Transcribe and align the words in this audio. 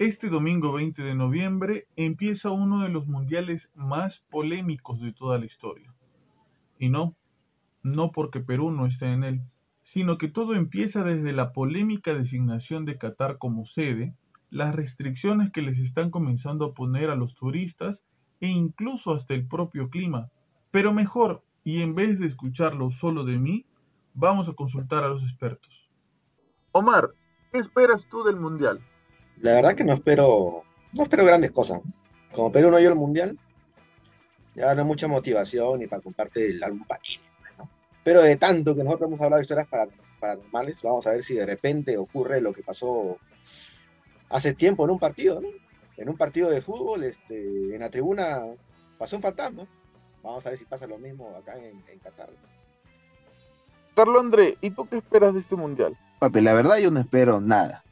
Este 0.00 0.28
domingo 0.28 0.72
20 0.72 1.04
de 1.04 1.14
noviembre 1.14 1.86
empieza 1.94 2.50
uno 2.50 2.82
de 2.82 2.88
los 2.88 3.06
mundiales 3.06 3.70
más 3.76 4.24
polémicos 4.28 5.00
de 5.00 5.12
toda 5.12 5.38
la 5.38 5.46
historia. 5.46 5.94
Y 6.80 6.88
no, 6.88 7.14
no 7.84 8.10
porque 8.10 8.40
Perú 8.40 8.72
no 8.72 8.86
esté 8.86 9.12
en 9.12 9.22
él, 9.22 9.42
sino 9.82 10.18
que 10.18 10.26
todo 10.26 10.56
empieza 10.56 11.04
desde 11.04 11.32
la 11.32 11.52
polémica 11.52 12.12
designación 12.12 12.84
de 12.86 12.98
Qatar 12.98 13.38
como 13.38 13.66
sede, 13.66 14.16
las 14.50 14.74
restricciones 14.74 15.52
que 15.52 15.62
les 15.62 15.78
están 15.78 16.10
comenzando 16.10 16.64
a 16.64 16.74
poner 16.74 17.08
a 17.08 17.14
los 17.14 17.36
turistas 17.36 18.02
e 18.40 18.48
incluso 18.48 19.12
hasta 19.12 19.34
el 19.34 19.46
propio 19.46 19.90
clima. 19.90 20.28
Pero 20.72 20.92
mejor, 20.92 21.44
y 21.62 21.82
en 21.82 21.94
vez 21.94 22.18
de 22.18 22.26
escucharlo 22.26 22.90
solo 22.90 23.22
de 23.22 23.38
mí, 23.38 23.64
vamos 24.12 24.48
a 24.48 24.54
consultar 24.54 25.04
a 25.04 25.08
los 25.08 25.22
expertos. 25.22 25.88
Omar, 26.72 27.10
¿qué 27.52 27.58
esperas 27.58 28.08
tú 28.08 28.24
del 28.24 28.40
Mundial? 28.40 28.80
La 29.40 29.52
verdad 29.52 29.74
que 29.74 29.84
no 29.84 29.92
espero, 29.92 30.64
no 30.92 31.02
espero 31.02 31.24
grandes 31.24 31.50
cosas. 31.50 31.80
Como 32.34 32.50
Perú 32.50 32.70
no 32.70 32.80
yo 32.80 32.88
el 32.88 32.94
Mundial, 32.94 33.38
ya 34.54 34.74
no 34.74 34.82
hay 34.82 34.86
mucha 34.86 35.08
motivación 35.08 35.80
ni 35.80 35.86
para 35.86 36.02
comprarte 36.02 36.46
el 36.46 36.62
álbum 36.62 36.84
paquete. 36.86 37.24
¿no? 37.58 37.68
Pero 38.02 38.22
de 38.22 38.36
tanto 38.36 38.74
que 38.74 38.84
nosotros 38.84 39.08
hemos 39.08 39.20
hablado 39.20 39.38
de 39.38 39.42
historias 39.42 39.68
paranormales, 40.20 40.82
vamos 40.82 41.06
a 41.06 41.10
ver 41.10 41.22
si 41.22 41.34
de 41.34 41.46
repente 41.46 41.96
ocurre 41.96 42.40
lo 42.40 42.52
que 42.52 42.62
pasó 42.62 43.18
hace 44.30 44.54
tiempo 44.54 44.84
en 44.84 44.90
un 44.90 44.98
partido, 44.98 45.40
¿no? 45.40 45.48
En 45.96 46.08
un 46.08 46.16
partido 46.16 46.50
de 46.50 46.60
fútbol, 46.60 47.04
este, 47.04 47.74
en 47.74 47.78
la 47.78 47.90
tribuna 47.90 48.42
pasó 48.98 49.16
un 49.16 49.22
fantasma. 49.22 49.66
Vamos 50.22 50.44
a 50.44 50.50
ver 50.50 50.58
si 50.58 50.64
pasa 50.64 50.86
lo 50.86 50.98
mismo 50.98 51.36
acá 51.36 51.56
en, 51.56 51.84
en 51.88 51.98
Qatar. 52.00 52.30
Carlos 53.94 54.20
André, 54.20 54.58
¿y 54.60 54.70
tú 54.70 54.88
qué 54.88 54.96
esperas 54.96 55.34
de 55.34 55.40
este 55.40 55.54
mundial? 55.54 55.96
Papi, 56.18 56.40
la 56.40 56.52
verdad 56.54 56.78
yo 56.78 56.90
no 56.90 56.98
espero 56.98 57.40
nada. 57.40 57.83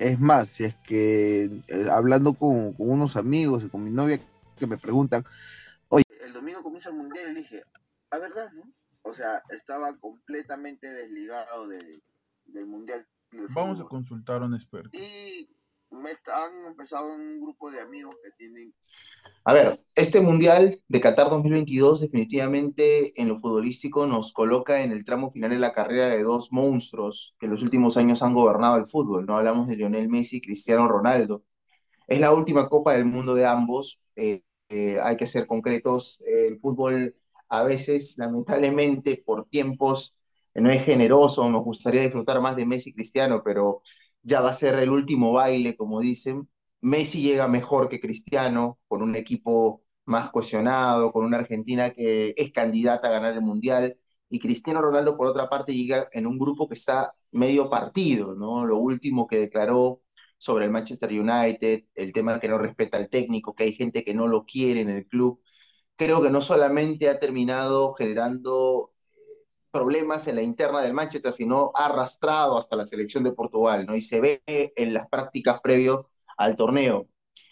Es 0.00 0.18
más, 0.18 0.48
si 0.48 0.64
es 0.64 0.74
que 0.76 1.44
eh, 1.68 1.86
hablando 1.92 2.32
con, 2.32 2.72
con, 2.72 2.88
unos 2.88 3.16
amigos 3.16 3.62
y 3.62 3.68
con 3.68 3.84
mi 3.84 3.90
novia 3.90 4.18
que 4.58 4.66
me 4.66 4.78
preguntan, 4.78 5.26
oye, 5.90 6.04
el 6.22 6.32
domingo 6.32 6.62
comienza 6.62 6.88
el 6.88 6.94
mundial, 6.94 7.30
y 7.30 7.34
le 7.34 7.40
dije, 7.40 7.64
la 8.10 8.18
verdad, 8.18 8.50
¿no? 8.52 8.62
O 9.02 9.12
sea, 9.12 9.42
estaba 9.50 9.94
completamente 9.98 10.90
desligado 10.90 11.68
de, 11.68 12.02
del 12.46 12.66
mundial. 12.66 13.06
Del 13.30 13.48
Vamos 13.48 13.78
a 13.78 13.84
consultar 13.84 14.40
a 14.42 14.46
un 14.46 14.54
experto. 14.54 14.96
Y 14.96 15.50
han 15.92 16.66
empezado 16.66 17.14
un 17.14 17.40
grupo 17.40 17.70
de 17.70 17.80
amigos 17.80 18.16
que 18.22 18.30
tienen... 18.32 18.72
A 19.44 19.52
ver, 19.52 19.78
este 19.94 20.20
Mundial 20.20 20.80
de 20.88 21.00
Qatar 21.00 21.30
2022 21.30 22.02
definitivamente 22.02 23.20
en 23.20 23.28
lo 23.28 23.38
futbolístico 23.38 24.06
nos 24.06 24.32
coloca 24.32 24.82
en 24.82 24.92
el 24.92 25.04
tramo 25.04 25.30
final 25.30 25.50
de 25.50 25.58
la 25.58 25.72
carrera 25.72 26.08
de 26.08 26.22
dos 26.22 26.52
monstruos 26.52 27.36
que 27.40 27.46
los 27.46 27.62
últimos 27.62 27.96
años 27.96 28.22
han 28.22 28.34
gobernado 28.34 28.76
el 28.76 28.86
fútbol. 28.86 29.26
No 29.26 29.36
hablamos 29.36 29.68
de 29.68 29.76
Lionel 29.76 30.08
Messi 30.08 30.36
y 30.36 30.40
Cristiano 30.40 30.86
Ronaldo. 30.86 31.42
Es 32.06 32.20
la 32.20 32.32
última 32.32 32.68
Copa 32.68 32.92
del 32.94 33.06
Mundo 33.06 33.34
de 33.34 33.46
ambos. 33.46 34.02
Eh, 34.16 34.42
eh, 34.68 34.98
hay 35.02 35.16
que 35.16 35.26
ser 35.26 35.46
concretos. 35.46 36.22
el 36.26 36.58
fútbol 36.60 37.14
a 37.48 37.64
veces, 37.64 38.16
lamentablemente, 38.18 39.22
por 39.24 39.48
tiempos, 39.48 40.16
no 40.54 40.70
es 40.70 40.84
generoso. 40.84 41.48
Nos 41.50 41.64
gustaría 41.64 42.02
disfrutar 42.02 42.40
más 42.40 42.56
de 42.56 42.66
Messi 42.66 42.90
y 42.90 42.94
Cristiano, 42.94 43.42
pero 43.44 43.82
ya 44.22 44.40
va 44.40 44.50
a 44.50 44.54
ser 44.54 44.74
el 44.76 44.90
último 44.90 45.32
baile, 45.32 45.76
como 45.76 46.00
dicen. 46.00 46.48
Messi 46.80 47.22
llega 47.22 47.48
mejor 47.48 47.88
que 47.88 48.00
Cristiano, 48.00 48.78
con 48.88 49.02
un 49.02 49.16
equipo 49.16 49.82
más 50.06 50.30
cohesionado, 50.30 51.12
con 51.12 51.24
una 51.24 51.38
Argentina 51.38 51.90
que 51.90 52.34
es 52.36 52.52
candidata 52.52 53.08
a 53.08 53.10
ganar 53.12 53.34
el 53.34 53.42
Mundial, 53.42 53.96
y 54.30 54.38
Cristiano 54.38 54.80
Ronaldo, 54.80 55.16
por 55.16 55.26
otra 55.26 55.48
parte, 55.48 55.74
llega 55.74 56.08
en 56.12 56.26
un 56.26 56.38
grupo 56.38 56.68
que 56.68 56.74
está 56.74 57.12
medio 57.32 57.68
partido, 57.68 58.34
¿no? 58.34 58.64
Lo 58.64 58.78
último 58.78 59.26
que 59.26 59.38
declaró 59.38 60.02
sobre 60.38 60.64
el 60.66 60.70
Manchester 60.70 61.10
United, 61.10 61.84
el 61.94 62.12
tema 62.12 62.38
que 62.40 62.48
no 62.48 62.58
respeta 62.58 62.96
al 62.96 63.08
técnico, 63.10 63.54
que 63.54 63.64
hay 63.64 63.72
gente 63.74 64.04
que 64.04 64.14
no 64.14 64.28
lo 64.28 64.46
quiere 64.46 64.80
en 64.80 64.88
el 64.90 65.06
club, 65.06 65.42
creo 65.96 66.22
que 66.22 66.30
no 66.30 66.40
solamente 66.40 67.08
ha 67.10 67.20
terminado 67.20 67.94
generando 67.94 68.89
problemas 69.70 70.26
en 70.28 70.36
la 70.36 70.42
interna 70.42 70.80
del 70.80 70.94
Manchester, 70.94 71.32
sino 71.32 71.72
ha 71.74 71.86
arrastrado 71.86 72.58
hasta 72.58 72.76
la 72.76 72.84
selección 72.84 73.24
de 73.24 73.32
Portugal, 73.32 73.86
¿no? 73.86 73.96
Y 73.96 74.02
se 74.02 74.20
ve 74.20 74.42
en 74.46 74.94
las 74.94 75.08
prácticas 75.08 75.60
previos 75.60 76.06
al 76.36 76.56
torneo. 76.56 77.08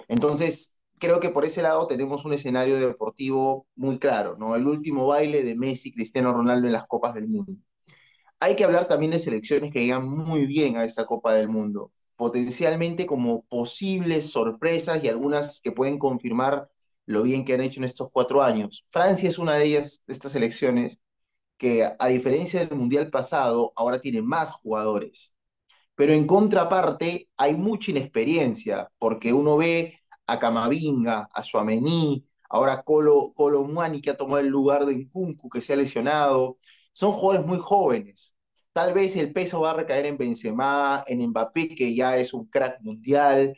Entonces, 0.08 0.74
creo 0.98 1.20
que 1.20 1.30
por 1.30 1.44
ese 1.44 1.62
lado 1.62 1.86
tenemos 1.86 2.24
un 2.24 2.32
escenario 2.32 2.78
deportivo 2.78 3.66
muy 3.76 3.98
claro, 3.98 4.36
¿no? 4.38 4.56
El 4.56 4.66
último 4.66 5.06
baile 5.06 5.42
de 5.42 5.56
Messi, 5.56 5.92
Cristiano 5.92 6.32
Ronaldo 6.32 6.66
en 6.66 6.72
las 6.74 6.86
Copas 6.86 7.14
del 7.14 7.28
Mundo. 7.28 7.54
Hay 8.40 8.56
que 8.56 8.64
hablar 8.64 8.86
también 8.86 9.12
de 9.12 9.18
selecciones 9.18 9.72
que 9.72 9.80
llegan 9.80 10.08
muy 10.08 10.46
bien 10.46 10.76
a 10.76 10.84
esta 10.84 11.06
Copa 11.06 11.34
del 11.34 11.48
Mundo, 11.48 11.92
potencialmente 12.16 13.06
como 13.06 13.42
posibles 13.44 14.30
sorpresas 14.30 15.02
y 15.02 15.08
algunas 15.08 15.60
que 15.60 15.72
pueden 15.72 15.98
confirmar 15.98 16.68
lo 17.06 17.22
bien 17.22 17.44
que 17.44 17.54
han 17.54 17.62
hecho 17.62 17.80
en 17.80 17.84
estos 17.84 18.10
cuatro 18.12 18.42
años. 18.42 18.86
Francia 18.90 19.28
es 19.28 19.38
una 19.38 19.54
de 19.54 19.64
ellas, 19.64 20.02
de 20.06 20.12
estas 20.12 20.32
selecciones, 20.32 21.00
que 21.58 21.84
a 21.98 22.08
diferencia 22.08 22.60
del 22.60 22.78
Mundial 22.78 23.10
pasado, 23.10 23.72
ahora 23.76 24.00
tiene 24.00 24.22
más 24.22 24.50
jugadores. 24.50 25.34
Pero 25.94 26.12
en 26.12 26.26
contraparte 26.26 27.28
hay 27.36 27.54
mucha 27.56 27.90
inexperiencia, 27.90 28.90
porque 28.98 29.32
uno 29.32 29.56
ve 29.56 30.00
a 30.26 30.38
Camavinga, 30.38 31.28
a 31.32 31.42
Suamení, 31.42 32.24
ahora 32.48 32.82
Colo, 32.82 33.32
Colo 33.34 33.64
Muani, 33.64 34.00
que 34.00 34.10
ha 34.10 34.16
tomado 34.16 34.40
el 34.40 34.48
lugar 34.48 34.86
de 34.86 34.94
Nkunku, 34.96 35.48
que 35.48 35.60
se 35.60 35.72
ha 35.72 35.76
lesionado. 35.76 36.58
Son 36.92 37.12
jugadores 37.12 37.46
muy 37.46 37.58
jóvenes. 37.58 38.34
Tal 38.72 38.94
vez 38.94 39.16
el 39.16 39.32
peso 39.32 39.60
va 39.60 39.72
a 39.72 39.74
recaer 39.74 40.06
en 40.06 40.18
Benzema, 40.18 41.02
en 41.06 41.26
Mbappé, 41.28 41.74
que 41.74 41.94
ya 41.94 42.16
es 42.16 42.32
un 42.32 42.46
crack 42.48 42.80
mundial, 42.82 43.56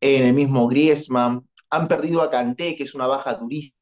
en 0.00 0.26
el 0.26 0.34
mismo 0.34 0.68
Griezmann. 0.68 1.48
Han 1.70 1.88
perdido 1.88 2.22
a 2.22 2.30
Kanté, 2.30 2.76
que 2.76 2.84
es 2.84 2.94
una 2.94 3.06
baja 3.06 3.38
turística. 3.38 3.76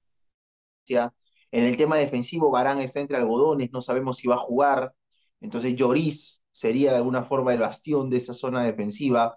En 1.51 1.65
el 1.65 1.77
tema 1.77 1.97
defensivo, 1.97 2.51
Barán 2.51 2.81
está 2.81 3.01
entre 3.01 3.17
algodones, 3.17 3.71
no 3.73 3.81
sabemos 3.83 4.19
si 4.19 4.29
va 4.29 4.37
a 4.37 4.39
jugar. 4.39 4.95
Entonces, 5.41 5.77
Lloris 5.77 6.43
sería 6.53 6.91
de 6.93 6.99
alguna 6.99 7.25
forma 7.25 7.55
el 7.55 7.61
bastión 7.61 8.11
de 8.11 8.19
esa 8.19 8.35
zona 8.35 8.65
defensiva. 8.65 9.37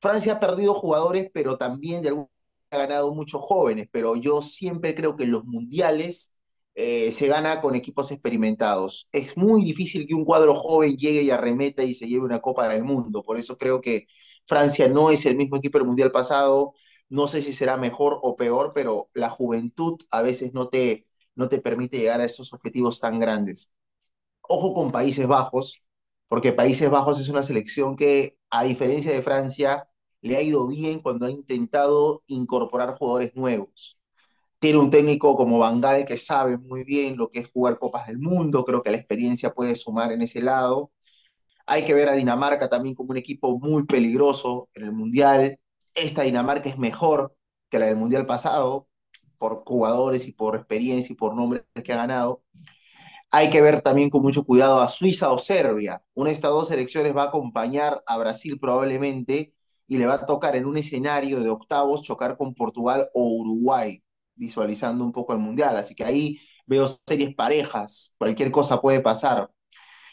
Francia 0.00 0.34
ha 0.34 0.40
perdido 0.40 0.74
jugadores, 0.74 1.30
pero 1.32 1.56
también 1.58 2.02
de 2.02 2.08
alguna 2.08 2.28
ha 2.70 2.78
ganado 2.78 3.14
muchos 3.14 3.42
jóvenes. 3.42 3.88
Pero 3.92 4.16
yo 4.16 4.42
siempre 4.42 4.94
creo 4.94 5.16
que 5.16 5.24
en 5.24 5.32
los 5.32 5.44
mundiales 5.44 6.32
eh, 6.74 7.12
se 7.12 7.28
gana 7.28 7.60
con 7.60 7.74
equipos 7.74 8.10
experimentados. 8.10 9.08
Es 9.12 9.36
muy 9.36 9.64
difícil 9.64 10.06
que 10.06 10.14
un 10.14 10.24
cuadro 10.24 10.54
joven 10.54 10.96
llegue 10.96 11.22
y 11.22 11.30
arremeta 11.30 11.84
y 11.84 11.94
se 11.94 12.06
lleve 12.08 12.24
una 12.24 12.40
Copa 12.40 12.68
del 12.68 12.84
Mundo. 12.84 13.22
Por 13.22 13.38
eso 13.38 13.56
creo 13.58 13.80
que 13.80 14.06
Francia 14.46 14.88
no 14.88 15.10
es 15.10 15.24
el 15.26 15.36
mismo 15.36 15.56
equipo 15.56 15.78
del 15.78 15.86
Mundial 15.86 16.10
pasado. 16.12 16.74
No 17.08 17.28
sé 17.28 17.42
si 17.42 17.52
será 17.52 17.76
mejor 17.76 18.18
o 18.22 18.36
peor, 18.36 18.72
pero 18.74 19.10
la 19.14 19.30
juventud 19.30 19.98
a 20.10 20.22
veces 20.22 20.52
no 20.52 20.68
te, 20.68 21.06
no 21.34 21.48
te 21.48 21.60
permite 21.60 21.98
llegar 21.98 22.20
a 22.20 22.24
esos 22.24 22.52
objetivos 22.52 23.00
tan 23.00 23.18
grandes. 23.18 23.72
Ojo 24.42 24.74
con 24.74 24.92
Países 24.92 25.26
Bajos, 25.26 25.86
porque 26.28 26.52
Países 26.52 26.90
Bajos 26.90 27.20
es 27.20 27.28
una 27.28 27.42
selección 27.42 27.96
que, 27.96 28.38
a 28.50 28.64
diferencia 28.64 29.12
de 29.12 29.22
Francia, 29.22 29.88
le 30.20 30.36
ha 30.36 30.42
ido 30.42 30.66
bien 30.66 31.00
cuando 31.00 31.26
ha 31.26 31.30
intentado 31.30 32.22
incorporar 32.26 32.94
jugadores 32.96 33.34
nuevos. 33.36 34.00
Tiene 34.58 34.78
un 34.78 34.90
técnico 34.90 35.36
como 35.36 35.58
Bangal 35.58 36.06
que 36.06 36.18
sabe 36.18 36.56
muy 36.58 36.84
bien 36.84 37.16
lo 37.16 37.30
que 37.30 37.40
es 37.40 37.50
jugar 37.52 37.78
Copas 37.78 38.06
del 38.06 38.18
Mundo, 38.18 38.64
creo 38.64 38.82
que 38.82 38.90
la 38.90 38.96
experiencia 38.96 39.52
puede 39.52 39.76
sumar 39.76 40.12
en 40.12 40.22
ese 40.22 40.40
lado. 40.42 40.92
Hay 41.66 41.84
que 41.86 41.94
ver 41.94 42.08
a 42.08 42.14
Dinamarca 42.14 42.68
también 42.68 42.94
como 42.94 43.10
un 43.10 43.16
equipo 43.18 43.58
muy 43.58 43.84
peligroso 43.86 44.68
en 44.74 44.84
el 44.84 44.92
Mundial. 44.92 45.58
Esta 45.94 46.22
Dinamarca 46.22 46.68
es 46.70 46.78
mejor 46.78 47.34
que 47.70 47.78
la 47.78 47.86
del 47.86 47.96
Mundial 47.96 48.26
pasado, 48.26 48.88
por 49.44 49.62
jugadores 49.66 50.26
y 50.26 50.32
por 50.32 50.56
experiencia 50.56 51.12
y 51.12 51.16
por 51.16 51.34
nombres 51.34 51.64
que 51.84 51.92
ha 51.92 51.96
ganado. 51.96 52.42
Hay 53.30 53.50
que 53.50 53.60
ver 53.60 53.82
también 53.82 54.08
con 54.08 54.22
mucho 54.22 54.44
cuidado 54.44 54.80
a 54.80 54.88
Suiza 54.88 55.32
o 55.32 55.38
Serbia. 55.38 56.02
Una 56.14 56.30
de 56.30 56.34
estas 56.34 56.50
dos 56.50 56.68
selecciones 56.68 57.14
va 57.14 57.24
a 57.24 57.26
acompañar 57.26 58.02
a 58.06 58.16
Brasil 58.16 58.58
probablemente 58.58 59.52
y 59.86 59.98
le 59.98 60.06
va 60.06 60.14
a 60.14 60.24
tocar 60.24 60.56
en 60.56 60.64
un 60.64 60.78
escenario 60.78 61.40
de 61.40 61.50
octavos 61.50 62.02
chocar 62.02 62.38
con 62.38 62.54
Portugal 62.54 63.10
o 63.12 63.28
Uruguay, 63.34 64.02
visualizando 64.34 65.04
un 65.04 65.12
poco 65.12 65.34
el 65.34 65.40
Mundial. 65.40 65.76
Así 65.76 65.94
que 65.94 66.04
ahí 66.04 66.38
veo 66.66 66.86
series 66.86 67.34
parejas, 67.34 68.14
cualquier 68.16 68.50
cosa 68.50 68.80
puede 68.80 69.00
pasar. 69.00 69.50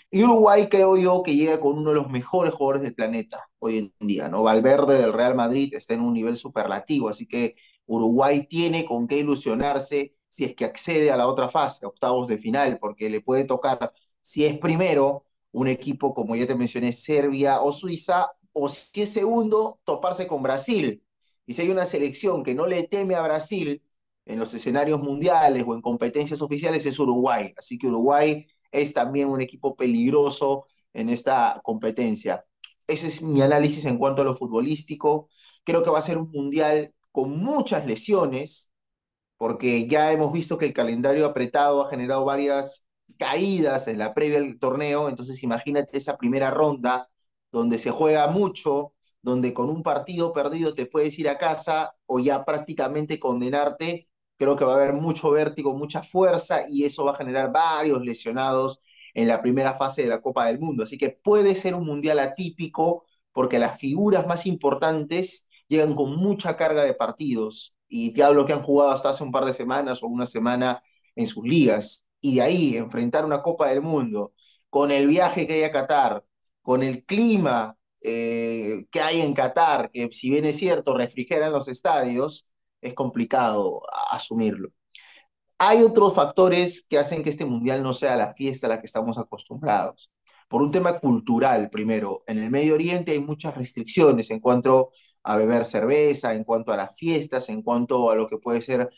Y 0.10 0.24
Uruguay 0.24 0.68
creo 0.68 0.98
yo 0.98 1.24
que 1.24 1.36
llega 1.38 1.58
con 1.62 1.78
uno 1.78 1.92
de 1.92 1.96
los 1.96 2.10
mejores 2.10 2.54
jugadores 2.54 2.82
del 2.82 2.96
planeta 2.96 3.48
hoy 3.60 3.78
en 3.78 4.08
día, 4.08 4.28
¿no? 4.28 4.44
Valverde 4.44 4.98
del 4.98 5.14
Real 5.14 5.36
Madrid 5.36 5.74
está 5.74 5.94
en 5.94 6.02
un 6.02 6.14
nivel 6.14 6.36
superlativo, 6.36 7.08
así 7.08 7.28
que 7.28 7.56
Uruguay 7.92 8.48
tiene 8.48 8.86
con 8.86 9.08
qué 9.08 9.18
ilusionarse 9.18 10.16
si 10.30 10.46
es 10.46 10.56
que 10.56 10.66
accede 10.66 11.12
a 11.12 11.18
la 11.18 11.28
otra 11.28 11.50
fase, 11.50 11.86
octavos 11.86 12.28
de 12.28 12.38
final, 12.38 12.80
porque 12.80 13.10
le 13.10 13.22
puede 13.22 13.44
tocar, 13.44 13.94
si 14.22 14.46
es 14.46 14.58
primero, 14.58 15.26
un 15.52 15.68
equipo 15.68 16.14
como 16.14 16.36
ya 16.36 16.48
te 16.48 16.56
mencioné, 16.56 16.94
Serbia 16.94 17.62
o 17.62 17.74
Suiza, 17.74 18.32
o 18.54 18.70
si 18.70 19.02
es 19.02 19.12
segundo, 19.12 19.82
toparse 19.84 20.28
con 20.28 20.42
Brasil. 20.42 21.04
Y 21.46 21.54
si 21.54 21.64
hay 21.64 21.70
una 21.70 21.86
selección 21.86 22.44
que 22.44 22.56
no 22.56 22.66
le 22.66 22.84
teme 22.88 23.16
a 23.16 23.22
Brasil 23.24 23.84
en 24.26 24.40
los 24.40 24.54
escenarios 24.54 25.02
mundiales 25.02 25.66
o 25.68 25.74
en 25.74 25.82
competencias 25.82 26.42
oficiales, 26.42 26.86
es 26.86 26.98
Uruguay. 27.00 27.54
Así 27.58 27.78
que 27.78 27.88
Uruguay 27.88 28.48
es 28.72 28.94
también 28.94 29.30
un 29.30 29.42
equipo 29.42 29.76
peligroso 29.76 30.66
en 30.94 31.10
esta 31.10 31.60
competencia. 31.64 32.46
Ese 32.88 33.08
es 33.08 33.22
mi 33.22 33.42
análisis 33.42 33.86
en 33.86 33.98
cuanto 33.98 34.22
a 34.22 34.26
lo 34.26 34.36
futbolístico. 34.36 35.28
Creo 35.66 35.84
que 35.84 35.90
va 35.90 36.00
a 36.00 36.02
ser 36.02 36.18
un 36.18 36.30
mundial 36.32 36.94
con 37.12 37.38
muchas 37.38 37.86
lesiones, 37.86 38.72
porque 39.38 39.88
ya 39.88 40.12
hemos 40.12 40.32
visto 40.34 40.58
que 40.58 40.66
el 40.68 40.74
calendario 40.74 41.26
apretado 41.26 41.82
ha 41.84 41.90
generado 41.90 42.26
varias 42.26 42.86
caídas 43.18 43.88
en 43.88 44.00
la 44.00 44.14
previa 44.14 44.40
del 44.40 44.60
torneo, 44.60 45.10
entonces 45.10 45.44
imagínate 45.44 45.98
esa 45.98 46.18
primera 46.18 46.52
ronda 46.52 47.10
donde 47.52 47.78
se 47.80 47.92
juega 47.92 48.28
mucho, 48.28 48.94
donde 49.22 49.54
con 49.54 49.70
un 49.70 49.84
partido 49.84 50.34
perdido 50.34 50.74
te 50.74 50.86
puedes 50.86 51.18
ir 51.20 51.30
a 51.30 51.38
casa 51.38 51.96
o 52.06 52.20
ya 52.20 52.46
prácticamente 52.46 53.20
condenarte, 53.20 54.10
creo 54.38 54.56
que 54.56 54.66
va 54.66 54.74
a 54.74 54.76
haber 54.78 54.94
mucho 54.94 55.32
vértigo, 55.32 55.76
mucha 55.76 56.02
fuerza 56.04 56.66
y 56.70 56.86
eso 56.86 57.06
va 57.06 57.12
a 57.12 57.16
generar 57.16 57.52
varios 57.52 58.02
lesionados 58.04 58.82
en 59.14 59.28
la 59.28 59.42
primera 59.42 59.76
fase 59.76 60.04
de 60.04 60.08
la 60.10 60.22
Copa 60.22 60.48
del 60.48 60.60
Mundo. 60.60 60.84
Así 60.84 60.98
que 60.98 61.12
puede 61.12 61.56
ser 61.56 61.76
un 61.76 61.86
mundial 61.86 62.20
atípico 62.20 63.06
porque 63.32 63.60
las 63.60 63.78
figuras 63.80 64.28
más 64.28 64.46
importantes 64.46 65.48
llegan 65.72 65.96
con 65.96 66.16
mucha 66.18 66.58
carga 66.58 66.84
de 66.84 66.94
partidos 66.94 67.78
y 67.88 68.14
te 68.14 68.24
hablo 68.24 68.46
que 68.46 68.54
han 68.54 68.62
jugado 68.62 68.92
hasta 68.92 69.10
hace 69.10 69.24
un 69.24 69.32
par 69.32 69.46
de 69.46 69.54
semanas 69.54 70.04
o 70.04 70.08
una 70.08 70.26
semana 70.26 70.84
en 71.16 71.28
sus 71.28 71.46
ligas. 71.46 72.06
Y 72.20 72.36
de 72.36 72.42
ahí 72.42 72.76
enfrentar 72.78 73.26
una 73.26 73.42
Copa 73.42 73.70
del 73.70 73.82
Mundo 73.82 74.34
con 74.70 74.92
el 74.92 75.08
viaje 75.08 75.48
que 75.48 75.54
hay 75.56 75.64
a 75.64 75.72
Qatar, 75.72 76.26
con 76.62 76.84
el 76.84 77.06
clima 77.06 77.78
eh, 78.02 78.86
que 78.92 79.02
hay 79.02 79.22
en 79.22 79.34
Qatar, 79.34 79.92
que 79.92 80.10
si 80.12 80.30
bien 80.30 80.46
es 80.46 80.58
cierto, 80.58 80.96
refrigeran 80.96 81.54
los 81.54 81.68
estadios, 81.70 82.48
es 82.82 82.94
complicado 82.94 83.82
asumirlo. 84.12 84.72
Hay 85.58 85.84
otros 85.84 86.14
factores 86.16 86.86
que 86.90 86.98
hacen 86.98 87.24
que 87.24 87.30
este 87.30 87.46
mundial 87.46 87.84
no 87.84 87.94
sea 87.94 88.16
la 88.18 88.34
fiesta 88.34 88.68
a 88.68 88.72
la 88.72 88.82
que 88.82 88.88
estamos 88.88 89.18
acostumbrados. 89.18 90.12
Por 90.50 90.62
un 90.62 90.72
tema 90.72 91.00
cultural, 91.00 91.70
primero, 91.70 92.24
en 92.28 92.40
el 92.40 92.50
Medio 92.52 92.74
Oriente 92.74 93.12
hay 93.14 93.20
muchas 93.20 93.56
restricciones 93.56 94.32
en 94.32 94.40
cuanto 94.42 94.92
a 94.92 95.11
beber 95.26 95.66
cerveza, 95.66 96.34
en 96.34 96.44
cuanto 96.44 96.72
a 96.74 96.78
las 96.78 96.96
fiestas, 96.98 97.50
en 97.50 97.62
cuanto 97.62 98.10
a 98.10 98.16
lo 98.16 98.28
que 98.28 98.38
puede 98.38 98.62
ser, 98.62 98.90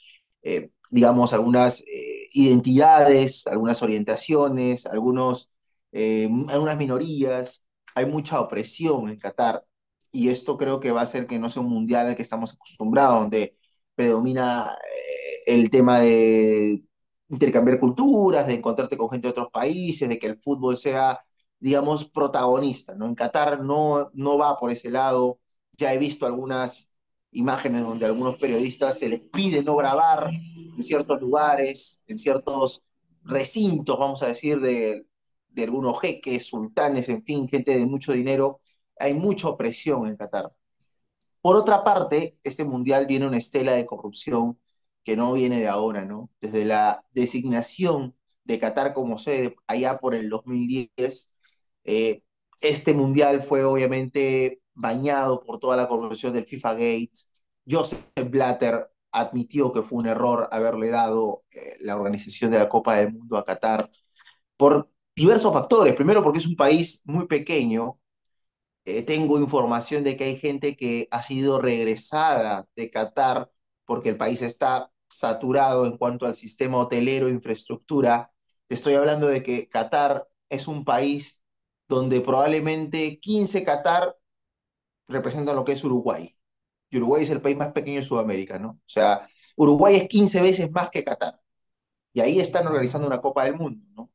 eh, 0.44 0.72
digamos, 0.92 1.34
algunas 1.34 1.82
eh, 1.82 2.28
identidades, 2.34 3.48
algunas 3.48 3.82
orientaciones, 3.82 4.86
algunos, 4.86 5.50
algunas 6.50 6.78
minorías 6.78 7.64
hay 7.96 8.06
mucha 8.06 8.40
opresión 8.42 9.10
en 9.10 9.18
Qatar 9.18 9.64
y 10.12 10.30
esto 10.30 10.58
creo 10.58 10.80
que 10.80 10.92
va 10.92 11.02
a 11.02 11.04
hacer 11.04 11.28
que 11.28 11.40
no 11.40 11.50
sea 11.50 11.62
un 11.64 11.70
mundial 11.70 12.08
al 12.08 12.16
que 12.16 12.22
estamos 12.24 12.54
acostumbrados, 12.54 13.22
donde 13.22 13.56
predomina 13.96 14.76
eh, 14.84 15.54
el 15.56 15.70
tema 15.72 16.00
de 16.00 16.84
intercambiar 17.30 17.80
culturas, 17.80 18.48
de 18.48 18.56
encontrarte 18.56 18.98
con 18.98 19.10
gente 19.10 19.28
de 19.28 19.32
otros 19.32 19.50
países, 19.52 20.08
de 20.10 20.20
que 20.20 20.28
el 20.28 20.40
fútbol 20.42 20.78
sea, 20.78 21.20
digamos, 21.60 22.06
protagonista, 22.06 22.96
¿no? 22.96 23.08
En 23.08 23.16
Qatar 23.16 23.62
no, 23.64 24.12
no 24.14 24.38
va 24.38 24.58
por 24.58 24.72
ese 24.72 24.90
lado. 24.92 25.40
Ya 25.78 25.94
he 25.94 25.98
visto 25.98 26.26
algunas 26.26 26.92
imágenes 27.32 27.84
donde 27.84 28.06
algunos 28.06 28.38
periodistas 28.38 29.00
se 29.00 29.10
les 29.10 29.22
pide 29.22 29.64
no 29.64 29.76
grabar 29.76 30.30
en 30.32 30.84
ciertos 30.84 31.20
lugares, 31.22 32.02
en 32.08 32.20
ciertos 32.20 32.84
recintos, 33.24 33.98
vamos 33.98 34.22
a 34.24 34.28
decir, 34.28 34.60
de, 34.60 35.06
de 35.50 35.64
algunos 35.64 36.00
jeques, 36.02 36.46
sultanes, 36.46 37.10
en 37.10 37.24
fin, 37.24 37.48
gente 37.48 37.78
de 37.78 37.86
mucho 37.86 38.14
dinero, 38.14 38.60
hay 39.00 39.14
mucha 39.14 39.50
opresión 39.50 40.08
en 40.08 40.18
Qatar. 40.18 40.52
Por 41.42 41.56
otra 41.58 41.84
parte, 41.84 42.38
este 42.44 42.64
mundial 42.66 43.06
viene 43.08 43.28
una 43.28 43.38
estela 43.38 43.74
de 43.74 43.86
corrupción 43.86 44.60
que 45.04 45.18
no 45.18 45.34
viene 45.34 45.60
de 45.60 45.68
ahora, 45.68 46.06
¿no? 46.06 46.32
Desde 46.42 46.66
la 46.66 47.06
designación 47.14 48.16
de 48.46 48.60
Qatar 48.60 48.94
como 48.94 49.18
sede 49.18 49.56
allá 49.68 50.00
por 50.00 50.16
el 50.16 50.30
2010, 50.30 51.34
eh, 51.86 52.24
este 52.62 52.94
mundial 52.94 53.44
fue 53.44 53.66
obviamente 53.66 54.63
bañado 54.74 55.42
por 55.44 55.60
toda 55.60 55.78
la 55.78 55.88
corrupción 55.88 56.34
del 56.34 56.46
FIFA 56.46 56.74
Gate. 56.74 57.12
Joseph 57.70 58.06
Blatter 58.30 58.90
admitió 59.12 59.72
que 59.72 59.84
fue 59.84 60.00
un 60.00 60.08
error 60.08 60.50
haberle 60.52 60.90
dado 60.90 61.44
eh, 61.52 61.78
la 61.82 61.96
organización 61.96 62.52
de 62.52 62.60
la 62.60 62.70
Copa 62.70 62.96
del 62.96 63.14
Mundo 63.14 63.38
a 63.38 63.44
Qatar 63.46 63.90
por 64.58 64.90
diversos 65.16 65.54
factores. 65.54 65.96
Primero 65.96 66.24
porque 66.24 66.40
es 66.40 66.48
un 66.48 66.56
país 66.56 67.02
muy 67.06 67.28
pequeño. 67.28 68.00
Eh, 68.86 69.04
tengo 69.04 69.40
información 69.40 70.04
de 70.04 70.18
que 70.18 70.26
hay 70.26 70.38
gente 70.38 70.76
que 70.76 71.08
ha 71.12 71.22
sido 71.24 71.60
regresada 71.62 72.68
de 72.76 72.90
Qatar 72.92 73.50
porque 73.86 74.10
el 74.10 74.18
país 74.18 74.42
está 74.42 74.92
saturado 75.10 75.86
en 75.86 75.98
cuanto 75.98 76.26
al 76.26 76.36
sistema 76.36 76.78
hotelero, 76.80 77.30
infraestructura. 77.30 78.32
estoy 78.70 78.96
hablando 78.96 79.28
de 79.28 79.44
que 79.44 79.70
Qatar 79.70 80.28
es 80.50 80.68
un 80.68 80.86
país 80.86 81.44
donde 81.88 82.22
probablemente 82.22 83.20
15 83.20 83.64
Qatar 83.64 84.18
representan 85.08 85.56
lo 85.56 85.66
que 85.66 85.74
es 85.74 85.84
Uruguay. 85.84 86.36
Y 86.90 86.98
Uruguay 86.98 87.24
es 87.24 87.30
el 87.30 87.42
país 87.42 87.58
más 87.58 87.72
pequeño 87.72 87.98
de 87.98 88.06
Sudamérica, 88.06 88.60
¿no? 88.60 88.70
O 88.72 88.82
sea, 88.86 89.28
Uruguay 89.56 89.96
es 89.96 90.08
15 90.08 90.42
veces 90.42 90.72
más 90.72 90.90
que 90.90 91.04
Qatar. 91.04 91.40
Y 92.14 92.22
ahí 92.22 92.40
están 92.40 92.68
organizando 92.68 93.08
una 93.08 93.22
Copa 93.22 93.46
del 93.46 93.56
Mundo, 93.56 93.86
¿no? 93.96 94.12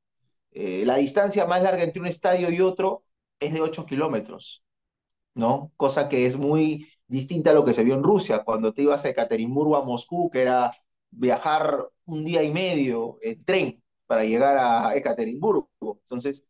Eh, 0.53 0.85
la 0.87 0.97
distancia 0.97 1.47
más 1.47 1.63
larga 1.63 1.83
entre 1.83 2.01
un 2.01 2.07
estadio 2.07 2.51
y 2.51 2.61
otro 2.61 3.05
es 3.41 3.53
de 3.53 3.61
8 3.61 3.87
kilómetros, 3.87 4.65
¿no? 5.35 5.73
Cosa 5.77 6.09
que 6.09 6.27
es 6.27 6.37
muy 6.37 6.89
distinta 7.07 7.51
a 7.51 7.55
lo 7.55 7.65
que 7.65 7.75
se 7.75 7.85
vio 7.85 7.95
en 7.95 8.03
Rusia, 8.05 8.45
cuando 8.45 8.75
te 8.75 8.83
ibas 8.83 9.03
de 9.03 9.11
Ekaterimburgo 9.11 9.77
a 9.77 9.85
Moscú, 9.85 10.31
que 10.31 10.43
era 10.43 10.73
viajar 11.11 11.89
un 12.05 12.25
día 12.25 12.43
y 12.43 12.53
medio 12.53 13.19
en 13.23 13.45
tren 13.45 13.83
para 14.07 14.25
llegar 14.25 14.57
a 14.59 14.95
Ekaterimburgo. 14.97 15.71
Entonces, 15.81 16.47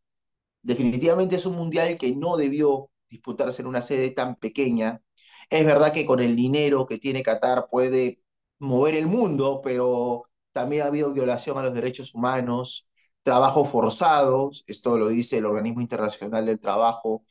definitivamente 0.63 1.37
es 1.37 1.47
un 1.47 1.57
mundial 1.57 1.97
que 1.99 2.15
no 2.17 2.37
debió 2.37 2.91
disputarse 3.09 3.63
en 3.63 3.69
una 3.69 3.81
sede 3.83 4.11
tan 4.11 4.37
pequeña. 4.37 5.03
Es 5.51 5.65
verdad 5.65 5.93
que 5.93 6.07
con 6.07 6.21
el 6.21 6.37
dinero 6.37 6.87
que 6.87 6.99
tiene 6.99 7.23
Qatar 7.23 7.69
puede 7.71 8.21
mover 8.59 8.95
el 8.95 9.07
mundo, 9.07 9.61
pero 9.63 10.25
también 10.53 10.83
ha 10.83 10.87
habido 10.87 11.13
violación 11.13 11.59
a 11.59 11.63
los 11.63 11.75
derechos 11.75 12.15
humanos, 12.15 12.89
trabajos 13.23 13.69
forzados, 13.69 14.65
esto 14.67 14.99
lo 14.99 15.09
dice 15.09 15.39
el 15.39 15.47
Organismo 15.47 15.81
Internacional 15.81 16.47
del 16.47 16.61
Trabajo, 16.61 17.25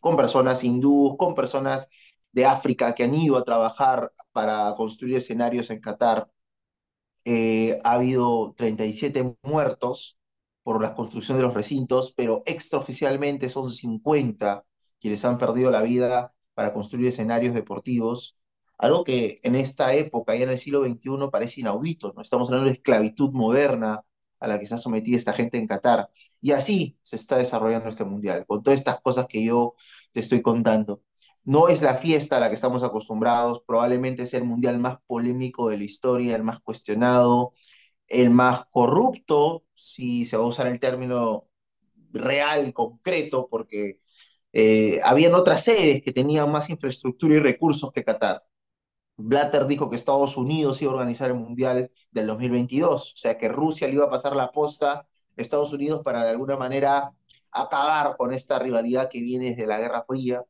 con 0.00 0.16
personas 0.16 0.64
hindúes, 0.64 1.16
con 1.18 1.34
personas 1.34 1.88
de 2.32 2.46
África 2.46 2.94
que 2.94 3.04
han 3.04 3.14
ido 3.14 3.36
a 3.36 3.44
trabajar 3.44 4.12
para 4.32 4.74
construir 4.76 5.16
escenarios 5.16 5.70
en 5.70 5.80
Qatar. 5.80 6.30
Eh, 7.24 7.78
ha 7.84 7.92
habido 7.94 8.54
37 8.56 9.36
muertos 9.42 10.18
por 10.62 10.82
la 10.82 10.94
construcción 10.94 11.38
de 11.38 11.44
los 11.44 11.54
recintos, 11.54 12.12
pero 12.16 12.42
extraoficialmente 12.46 13.48
son 13.48 13.70
50 13.70 14.64
quienes 15.02 15.24
han 15.24 15.38
perdido 15.38 15.70
la 15.70 15.82
vida 15.82 16.34
para 16.54 16.72
construir 16.72 17.08
escenarios 17.08 17.54
deportivos, 17.54 18.38
algo 18.78 19.04
que 19.04 19.40
en 19.42 19.56
esta 19.56 19.94
época, 19.94 20.34
ya 20.36 20.44
en 20.44 20.50
el 20.50 20.58
siglo 20.58 20.82
XXI, 20.82 21.30
parece 21.30 21.60
inaudito, 21.60 22.12
¿no? 22.14 22.22
Estamos 22.22 22.48
hablando 22.48 22.70
de 22.70 22.76
esclavitud 22.76 23.32
moderna, 23.32 24.02
a 24.40 24.48
la 24.48 24.58
que 24.58 24.64
está 24.64 24.78
sometida 24.78 25.16
esta 25.16 25.32
gente 25.32 25.58
en 25.58 25.68
Qatar. 25.68 26.08
Y 26.40 26.52
así 26.52 26.98
se 27.02 27.16
está 27.16 27.36
desarrollando 27.38 27.88
este 27.88 28.04
mundial, 28.04 28.44
con 28.46 28.62
todas 28.62 28.78
estas 28.78 29.00
cosas 29.00 29.26
que 29.28 29.44
yo 29.44 29.74
te 30.12 30.20
estoy 30.20 30.42
contando. 30.42 31.02
No 31.44 31.68
es 31.68 31.82
la 31.82 31.96
fiesta 31.98 32.36
a 32.36 32.40
la 32.40 32.48
que 32.48 32.56
estamos 32.56 32.82
acostumbrados, 32.84 33.62
probablemente 33.66 34.24
es 34.24 34.34
el 34.34 34.44
mundial 34.44 34.80
más 34.80 34.98
polémico 35.06 35.68
de 35.68 35.78
la 35.78 35.84
historia, 35.84 36.36
el 36.36 36.44
más 36.44 36.60
cuestionado, 36.60 37.52
el 38.08 38.30
más 38.30 38.66
corrupto, 38.70 39.64
si 39.74 40.24
se 40.24 40.36
va 40.36 40.44
a 40.44 40.46
usar 40.48 40.66
el 40.68 40.80
término 40.80 41.48
real, 42.12 42.72
concreto, 42.74 43.48
porque 43.50 44.00
eh, 44.52 45.00
habían 45.04 45.34
otras 45.34 45.64
sedes 45.64 46.02
que 46.02 46.12
tenían 46.12 46.50
más 46.50 46.70
infraestructura 46.70 47.34
y 47.34 47.38
recursos 47.40 47.92
que 47.92 48.04
Qatar. 48.04 48.42
Blatter 49.16 49.66
dijo 49.66 49.90
que 49.90 49.96
Estados 49.96 50.36
Unidos 50.36 50.80
iba 50.82 50.92
a 50.92 50.94
organizar 50.94 51.30
el 51.30 51.36
Mundial 51.36 51.90
del 52.10 52.26
2022, 52.26 53.12
o 53.14 53.16
sea 53.16 53.38
que 53.38 53.48
Rusia 53.48 53.86
le 53.88 53.94
iba 53.94 54.06
a 54.06 54.10
pasar 54.10 54.34
la 54.36 54.50
posta 54.52 54.92
a 54.92 55.06
Estados 55.36 55.72
Unidos 55.72 56.02
para 56.02 56.24
de 56.24 56.30
alguna 56.30 56.56
manera 56.56 57.12
acabar 57.50 58.16
con 58.16 58.32
esta 58.32 58.58
rivalidad 58.58 59.10
que 59.10 59.20
viene 59.20 59.50
desde 59.50 59.66
la 59.66 59.78
Guerra 59.78 60.04
Fría, 60.08 60.44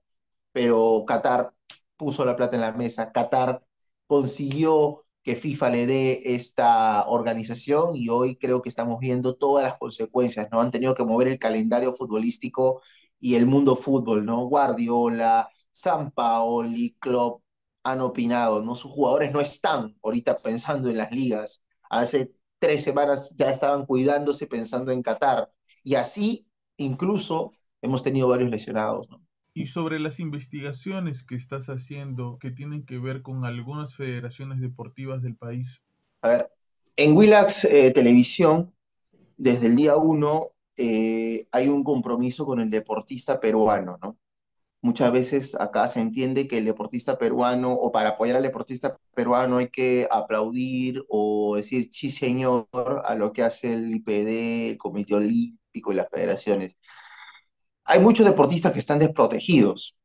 pero 0.53 1.05
Qatar 1.07 1.53
puso 1.97 2.25
la 2.25 2.37
plata 2.37 2.57
en 2.57 2.63
la 2.63 2.73
mesa, 2.73 3.13
Qatar 3.13 3.63
consiguió 4.07 5.05
que 5.23 5.37
FIFA 5.37 5.71
le 5.71 5.87
dé 5.87 6.35
esta 6.35 7.07
organización 7.09 7.95
y 7.97 8.09
hoy 8.09 8.37
creo 8.37 8.61
que 8.63 8.69
estamos 8.69 8.99
viendo 9.01 9.37
todas 9.37 9.65
las 9.65 9.79
consecuencias, 9.79 10.49
¿no? 10.51 10.61
Han 10.61 10.71
tenido 10.73 10.95
que 10.95 11.05
mover 11.05 11.29
el 11.29 11.39
calendario 11.39 11.93
futbolístico 11.93 12.83
y 13.23 13.37
el 13.37 13.47
mundo 13.47 13.77
fútbol, 13.77 14.27
¿no? 14.27 14.47
Guardiola, 14.49 15.49
Sampaoli, 15.71 16.97
Klopp, 16.99 17.41
han 17.85 18.01
opinado, 18.01 18.63
¿no? 18.63 18.75
Sus 18.75 18.91
jugadores 18.91 19.33
no 19.33 19.41
están 19.41 19.97
ahorita 20.03 20.39
pensando 20.39 20.91
en 20.91 20.99
las 20.99 21.13
ligas. 21.13 21.63
Hace 21.89 22.33
tres 22.59 22.83
semanas 22.83 23.35
ya 23.39 23.53
estaban 23.53 23.87
cuidándose 23.87 24.49
pensando 24.49 24.91
en 24.91 25.03
Qatar. 25.03 25.53
Y 25.85 25.95
así, 25.95 26.49
incluso, 26.77 27.53
hemos 27.81 28.03
tenido 28.03 28.27
varios 28.27 28.51
lesionados, 28.51 29.09
¿no? 29.09 29.23
Y 29.55 29.69
sobre 29.69 30.01
las 30.01 30.19
investigaciones 30.19 31.23
que 31.23 31.37
estás 31.37 31.67
haciendo 31.67 32.39
que 32.41 32.51
tienen 32.51 32.85
que 32.85 32.99
ver 32.99 33.23
con 33.23 33.45
algunas 33.45 33.95
federaciones 33.95 34.61
deportivas 34.61 35.23
del 35.23 35.37
país. 35.37 35.81
A 36.23 36.29
ver, 36.29 36.51
en 36.97 37.17
Willax 37.17 37.67
eh, 37.67 37.93
Televisión, 37.95 38.75
desde 39.37 39.69
el 39.69 39.77
día 39.77 39.97
uno, 39.97 40.53
eh, 40.77 41.47
hay 41.53 41.69
un 41.69 41.85
compromiso 41.85 42.47
con 42.47 42.61
el 42.61 42.71
deportista 42.71 43.41
peruano, 43.41 43.99
¿no? 44.03 44.19
Muchas 44.83 45.13
veces 45.13 45.55
acá 45.61 45.87
se 45.89 46.01
entiende 46.01 46.49
que 46.49 46.59
el 46.59 46.65
deportista 46.65 47.17
peruano, 47.19 47.73
o 47.73 47.93
para 47.93 48.11
apoyar 48.11 48.37
al 48.37 48.43
deportista 48.43 48.99
peruano 49.15 49.59
hay 49.59 49.69
que 49.71 50.09
aplaudir 50.11 51.05
o 51.09 51.55
decir 51.57 51.89
sí 51.93 52.11
señor 52.11 52.67
a 53.05 53.15
lo 53.15 53.33
que 53.33 53.43
hace 53.45 53.75
el 53.75 53.95
IPD, 53.95 54.71
el 54.71 54.79
Comité 54.79 55.15
Olímpico 55.15 55.93
y 55.93 55.97
las 55.97 56.09
federaciones. 56.11 56.77
Hay 57.85 58.01
muchos 58.01 58.27
deportistas 58.27 58.73
que 58.73 58.79
están 58.79 58.99
desprotegidos. 58.99 59.99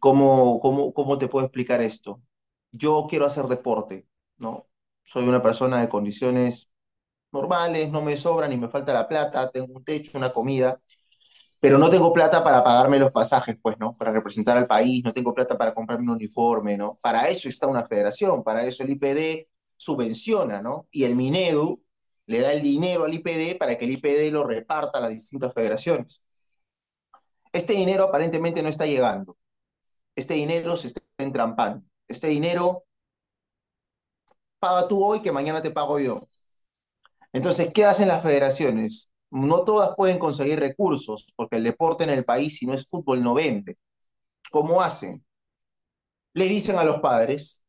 ¿Cómo, 0.00 0.58
cómo, 0.60 0.92
cómo 0.92 1.18
te 1.18 1.28
puedo 1.28 1.46
explicar 1.46 1.80
esto? 1.82 2.20
Yo 2.72 3.06
quiero 3.08 3.26
hacer 3.26 3.46
deporte, 3.46 4.08
¿no? 4.38 4.66
Soy 5.04 5.28
una 5.28 5.42
persona 5.42 5.80
de 5.80 5.88
condiciones 5.88 6.70
normales, 7.34 7.90
no 7.90 8.00
me 8.02 8.16
sobra 8.16 8.48
ni 8.48 8.56
me 8.56 8.68
falta 8.68 8.92
la 8.92 9.08
plata, 9.08 9.50
tengo 9.50 9.74
un 9.74 9.84
techo, 9.84 10.16
una 10.16 10.32
comida, 10.32 10.80
pero 11.60 11.78
no 11.78 11.90
tengo 11.90 12.12
plata 12.12 12.44
para 12.44 12.62
pagarme 12.64 12.98
los 12.98 13.10
pasajes, 13.12 13.56
pues, 13.62 13.78
¿no? 13.78 13.92
Para 13.92 14.12
representar 14.12 14.56
al 14.56 14.66
país, 14.66 15.02
no 15.04 15.12
tengo 15.12 15.34
plata 15.34 15.56
para 15.58 15.74
comprarme 15.74 16.04
un 16.04 16.10
uniforme, 16.10 16.76
¿no? 16.76 16.96
Para 17.02 17.28
eso 17.28 17.48
está 17.48 17.66
una 17.66 17.86
federación, 17.86 18.44
para 18.44 18.64
eso 18.64 18.82
el 18.82 18.90
IPD 18.90 19.48
subvenciona, 19.76 20.62
¿no? 20.62 20.86
Y 20.90 21.04
el 21.04 21.16
Minedu 21.16 21.82
le 22.26 22.40
da 22.40 22.52
el 22.52 22.62
dinero 22.62 23.04
al 23.04 23.14
IPD 23.14 23.58
para 23.58 23.76
que 23.78 23.84
el 23.86 23.92
IPD 23.92 24.32
lo 24.32 24.44
reparta 24.44 24.98
a 24.98 25.02
las 25.02 25.10
distintas 25.10 25.52
federaciones. 25.54 26.24
Este 27.52 27.72
dinero 27.74 28.04
aparentemente 28.04 28.62
no 28.62 28.68
está 28.68 28.86
llegando. 28.86 29.36
Este 30.16 30.34
dinero 30.34 30.76
se 30.76 30.88
está 30.88 31.02
entrampando. 31.18 31.84
Este 32.08 32.28
dinero 32.28 32.84
paga 34.58 34.88
tú 34.88 35.04
hoy 35.04 35.20
que 35.20 35.32
mañana 35.32 35.62
te 35.62 35.70
pago 35.70 35.98
yo. 35.98 36.28
Entonces, 37.34 37.72
¿qué 37.74 37.84
hacen 37.84 38.08
las 38.08 38.22
federaciones? 38.22 39.10
No 39.30 39.64
todas 39.64 39.96
pueden 39.96 40.20
conseguir 40.20 40.60
recursos, 40.60 41.32
porque 41.36 41.56
el 41.56 41.64
deporte 41.64 42.04
en 42.04 42.10
el 42.10 42.24
país, 42.24 42.56
si 42.58 42.64
no 42.66 42.74
es 42.74 42.88
fútbol, 42.88 43.22
no 43.24 43.34
vende. 43.34 43.76
¿Cómo 44.52 44.80
hacen? 44.80 45.24
Le 46.32 46.46
dicen 46.46 46.76
a 46.76 46.84
los 46.84 47.00
padres, 47.00 47.66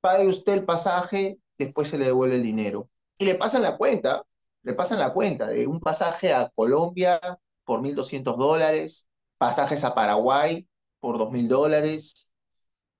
pague 0.00 0.26
usted 0.28 0.52
el 0.52 0.64
pasaje, 0.64 1.38
después 1.58 1.88
se 1.88 1.98
le 1.98 2.06
devuelve 2.06 2.36
el 2.36 2.44
dinero. 2.44 2.90
Y 3.18 3.24
le 3.24 3.34
pasan 3.34 3.62
la 3.62 3.76
cuenta, 3.76 4.22
le 4.62 4.72
pasan 4.74 5.00
la 5.00 5.12
cuenta 5.12 5.48
de 5.48 5.66
un 5.66 5.80
pasaje 5.80 6.32
a 6.32 6.48
Colombia 6.54 7.20
por 7.64 7.80
1.200 7.80 8.36
dólares, 8.36 9.10
pasajes 9.36 9.82
a 9.82 9.94
Paraguay 9.96 10.64
por 11.00 11.18
2.000 11.18 11.48
dólares, 11.48 12.30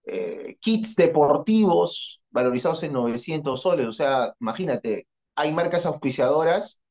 eh, 0.05 0.57
kits 0.61 0.97
deportivos 0.97 2.25
valorizados 2.31 2.83
en 2.83 2.93
900 2.93 3.63
soles. 3.63 3.87
O 3.87 3.93
sea, 3.93 4.35
imagínate, 4.41 5.07
hay 5.35 5.53
marcas 5.53 5.87
auspiciadoras 5.87 6.83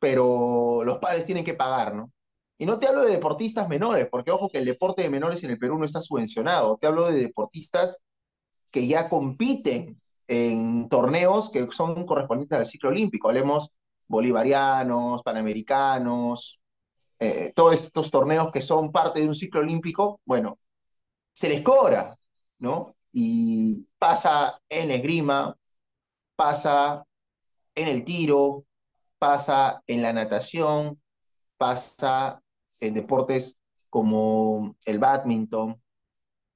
pero 0.00 0.82
los 0.84 0.98
padres 0.98 1.26
tienen 1.26 1.44
que 1.44 1.54
pagar, 1.54 1.94
¿no? 1.94 2.12
Y 2.58 2.66
no 2.66 2.78
te 2.78 2.88
hablo 2.88 3.04
de 3.04 3.12
deportistas 3.12 3.68
menores, 3.68 4.08
porque 4.10 4.32
ojo 4.32 4.50
que 4.50 4.58
el 4.58 4.64
deporte 4.64 5.02
de 5.02 5.10
menores 5.10 5.44
en 5.44 5.50
el 5.50 5.58
Perú 5.58 5.78
no 5.78 5.86
está 5.86 6.00
subvencionado. 6.00 6.76
Te 6.78 6.86
hablo 6.86 7.06
de 7.10 7.18
deportistas 7.18 8.04
que 8.72 8.86
ya 8.86 9.08
compiten 9.08 9.96
en 10.28 10.88
torneos 10.88 11.50
que 11.50 11.66
son 11.68 12.04
correspondientes 12.06 12.58
al 12.58 12.66
ciclo 12.66 12.90
olímpico. 12.90 13.28
Hablemos 13.28 13.72
bolivarianos, 14.08 15.22
panamericanos, 15.22 16.62
eh, 17.20 17.52
todos 17.54 17.74
estos 17.74 18.10
torneos 18.10 18.50
que 18.52 18.62
son 18.62 18.92
parte 18.92 19.20
de 19.20 19.28
un 19.28 19.34
ciclo 19.34 19.60
olímpico, 19.60 20.20
bueno, 20.24 20.58
se 21.32 21.48
les 21.48 21.62
cobra, 21.62 22.16
¿no? 22.58 22.96
Y 23.12 23.86
pasa 23.98 24.60
en 24.68 24.90
esgrima, 24.90 25.56
pasa 26.36 27.04
en 27.74 27.88
el 27.88 28.04
tiro, 28.04 28.64
pasa 29.18 29.82
en 29.86 30.02
la 30.02 30.12
natación, 30.12 31.00
pasa 31.56 32.42
en 32.80 32.94
deportes 32.94 33.58
como 33.88 34.76
el 34.86 34.98
badminton, 34.98 35.80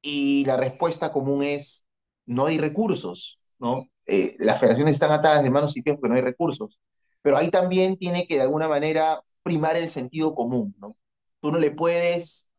y 0.04 0.44
la 0.44 0.59
respuesta 0.59 1.12
común 1.12 1.42
es, 1.42 1.88
no 2.26 2.47
hay 2.47 2.59
recursos, 2.59 3.40
¿no? 3.59 3.88
Eh, 4.06 4.37
las 4.38 4.61
federaciones 4.61 4.94
están 4.94 5.12
atadas 5.12 5.42
de 5.42 5.50
manos 5.50 5.76
y 5.76 5.83
pies 5.83 5.97
porque 5.97 6.11
no 6.11 6.16
hay 6.16 6.21
recursos, 6.21 6.78
pero 7.23 7.38
ahí 7.38 7.50
también 7.50 7.97
tiene 7.97 8.26
que 8.26 8.37
de 8.37 8.42
alguna 8.42 8.68
manera 8.68 9.23
primar 9.42 9.76
el 9.76 9.88
sentido 9.88 10.35
común, 10.35 10.75
¿no? 10.78 10.94
Tú 11.40 11.50
no 11.50 11.59
le 11.59 11.71
puedes 11.71 12.50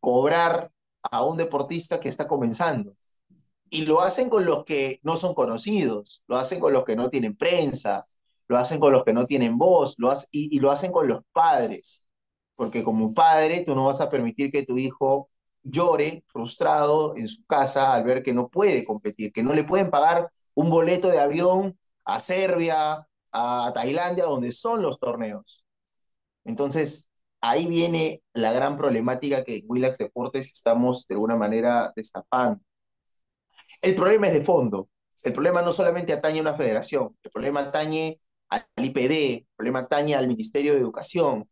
cobrar 0.00 0.72
a 1.02 1.24
un 1.24 1.36
deportista 1.36 2.00
que 2.00 2.08
está 2.08 2.26
comenzando. 2.26 2.96
Y 3.70 3.86
lo 3.86 4.00
hacen 4.00 4.30
con 4.30 4.44
los 4.44 4.64
que 4.64 5.00
no 5.02 5.16
son 5.16 5.34
conocidos, 5.34 6.24
lo 6.28 6.36
hacen 6.36 6.60
con 6.60 6.72
los 6.72 6.84
que 6.84 6.96
no 6.96 7.10
tienen 7.10 7.36
prensa, 7.36 8.04
lo 8.48 8.56
hacen 8.58 8.80
con 8.80 8.92
los 8.92 9.04
que 9.04 9.12
no 9.12 9.26
tienen 9.26 9.58
voz, 9.58 9.96
lo 9.98 10.12
y, 10.30 10.56
y, 10.56 10.60
lo 10.60 10.70
hacen 10.70 10.92
con 10.92 11.06
los 11.08 11.22
padres, 11.32 12.04
porque 12.54 12.82
como 12.82 13.14
padre 13.14 13.62
tú 13.64 13.74
no 13.74 13.86
vas 13.86 14.00
a 14.00 14.10
permitir 14.10 14.50
que 14.50 14.64
tu 14.64 14.78
hijo 14.78 15.30
llore 15.62 16.24
frustrado 16.26 17.16
en 17.16 17.28
su 17.28 17.44
casa 17.46 17.94
al 17.94 18.04
ver 18.04 18.22
que 18.22 18.32
no 18.32 18.48
puede 18.48 18.84
competir, 18.84 19.32
que 19.32 19.42
no 19.42 19.54
le 19.54 19.64
pueden 19.64 19.90
pagar 19.90 20.30
un 20.54 20.70
boleto 20.70 21.08
de 21.08 21.20
avión 21.20 21.78
a 22.04 22.20
Serbia, 22.20 23.06
a 23.32 23.72
Tailandia, 23.74 24.24
donde 24.24 24.52
son 24.52 24.82
los 24.82 24.98
torneos. 24.98 25.64
Entonces, 26.44 27.10
ahí 27.40 27.66
viene 27.66 28.22
la 28.32 28.52
gran 28.52 28.76
problemática 28.76 29.44
que 29.44 29.58
en 29.58 29.64
Willax 29.68 29.98
Deportes 29.98 30.52
estamos 30.52 31.06
de 31.06 31.14
alguna 31.14 31.36
manera 31.36 31.92
destapando. 31.94 32.60
El 33.82 33.94
problema 33.94 34.28
es 34.28 34.34
de 34.34 34.42
fondo. 34.42 34.88
El 35.22 35.32
problema 35.32 35.62
no 35.62 35.72
solamente 35.72 36.12
atañe 36.12 36.38
a 36.38 36.42
una 36.42 36.54
federación, 36.56 37.16
el 37.22 37.30
problema 37.30 37.60
atañe 37.60 38.20
al 38.48 38.64
IPD, 38.76 39.34
el 39.34 39.46
problema 39.56 39.80
atañe 39.80 40.14
al 40.14 40.28
Ministerio 40.28 40.74
de 40.74 40.80
Educación. 40.80 41.48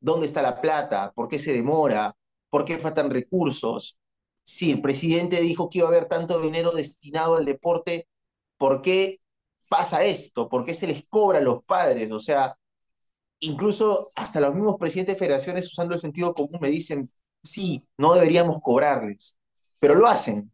¿Dónde 0.00 0.26
está 0.26 0.42
la 0.42 0.60
plata? 0.60 1.12
¿Por 1.14 1.28
qué 1.28 1.38
se 1.38 1.52
demora? 1.52 2.16
¿Por 2.48 2.64
qué 2.64 2.78
faltan 2.78 3.10
recursos? 3.10 4.00
Si 4.44 4.70
el 4.70 4.80
presidente 4.80 5.40
dijo 5.40 5.68
que 5.68 5.78
iba 5.78 5.88
a 5.88 5.90
haber 5.90 6.06
tanto 6.06 6.40
dinero 6.40 6.72
destinado 6.72 7.36
al 7.36 7.44
deporte, 7.44 8.08
¿por 8.56 8.82
qué 8.82 9.20
pasa 9.68 10.04
esto? 10.04 10.48
¿Por 10.48 10.64
qué 10.64 10.74
se 10.74 10.86
les 10.86 11.04
cobra 11.08 11.38
a 11.38 11.42
los 11.42 11.62
padres? 11.64 12.10
O 12.12 12.20
sea, 12.20 12.56
incluso 13.40 14.08
hasta 14.16 14.40
los 14.40 14.54
mismos 14.54 14.76
presidentes 14.78 15.16
de 15.16 15.18
federaciones 15.18 15.66
usando 15.66 15.94
el 15.94 16.00
sentido 16.00 16.34
común 16.34 16.58
me 16.60 16.68
dicen, 16.70 17.06
sí, 17.42 17.82
no 17.98 18.14
deberíamos 18.14 18.58
cobrarles, 18.62 19.38
pero 19.80 19.94
lo 19.94 20.06
hacen, 20.06 20.52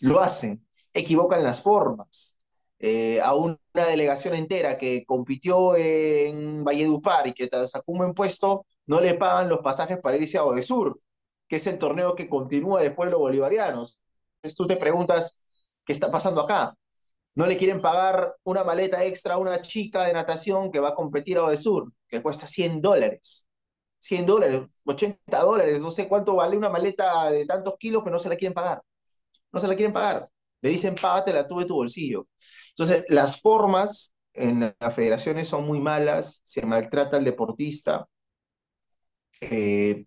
lo 0.00 0.20
hacen, 0.20 0.66
equivocan 1.00 1.42
las 1.44 1.62
formas. 1.62 2.36
Eh, 2.80 3.20
a 3.20 3.34
una 3.34 3.58
delegación 3.74 4.34
entera 4.34 4.78
que 4.78 5.04
compitió 5.04 5.76
en 5.76 6.64
Valledupar 6.64 7.26
y 7.26 7.34
que 7.34 7.48
sacó 7.66 7.92
un 7.92 7.98
buen 7.98 8.14
puesto, 8.14 8.66
no 8.86 9.00
le 9.00 9.14
pagan 9.14 9.48
los 9.48 9.60
pasajes 9.60 9.98
para 9.98 10.16
irse 10.16 10.38
a 10.38 10.44
Odesur, 10.44 11.00
que 11.48 11.56
es 11.56 11.66
el 11.66 11.78
torneo 11.78 12.14
que 12.14 12.28
continúa 12.28 12.82
después 12.82 13.08
de 13.08 13.12
los 13.12 13.20
bolivarianos. 13.20 13.98
Entonces 14.36 14.56
tú 14.56 14.66
te 14.66 14.76
preguntas, 14.76 15.36
¿qué 15.84 15.92
está 15.92 16.10
pasando 16.10 16.40
acá? 16.42 16.74
No 17.34 17.46
le 17.46 17.56
quieren 17.56 17.80
pagar 17.80 18.34
una 18.44 18.64
maleta 18.64 19.04
extra 19.04 19.34
a 19.34 19.38
una 19.38 19.60
chica 19.62 20.04
de 20.04 20.12
natación 20.12 20.70
que 20.72 20.80
va 20.80 20.90
a 20.90 20.94
competir 20.94 21.38
a 21.38 21.44
Odesur, 21.44 21.92
que 22.08 22.22
cuesta 22.22 22.46
100 22.46 22.80
dólares. 22.82 23.46
100 24.00 24.26
dólares, 24.26 24.62
80 24.84 25.40
dólares, 25.42 25.80
no 25.80 25.90
sé 25.90 26.08
cuánto 26.08 26.34
vale 26.36 26.56
una 26.56 26.68
maleta 26.70 27.30
de 27.30 27.46
tantos 27.46 27.76
kilos 27.78 28.04
que 28.04 28.10
no 28.10 28.18
se 28.18 28.28
la 28.28 28.36
quieren 28.36 28.54
pagar. 28.54 28.82
No 29.52 29.60
se 29.60 29.68
la 29.68 29.76
quieren 29.76 29.92
pagar. 29.92 30.28
Le 30.62 30.70
dicen, 30.70 30.94
págatela 30.94 31.46
tú 31.46 31.58
de 31.60 31.66
tu 31.66 31.74
bolsillo. 31.74 32.26
Entonces, 32.70 33.04
las 33.08 33.40
formas 33.40 34.14
en 34.34 34.74
las 34.80 34.94
federaciones 34.94 35.48
son 35.48 35.66
muy 35.66 35.80
malas, 35.80 36.40
se 36.44 36.64
maltrata 36.66 37.16
al 37.16 37.24
deportista. 37.24 38.08
Eh, 39.40 40.04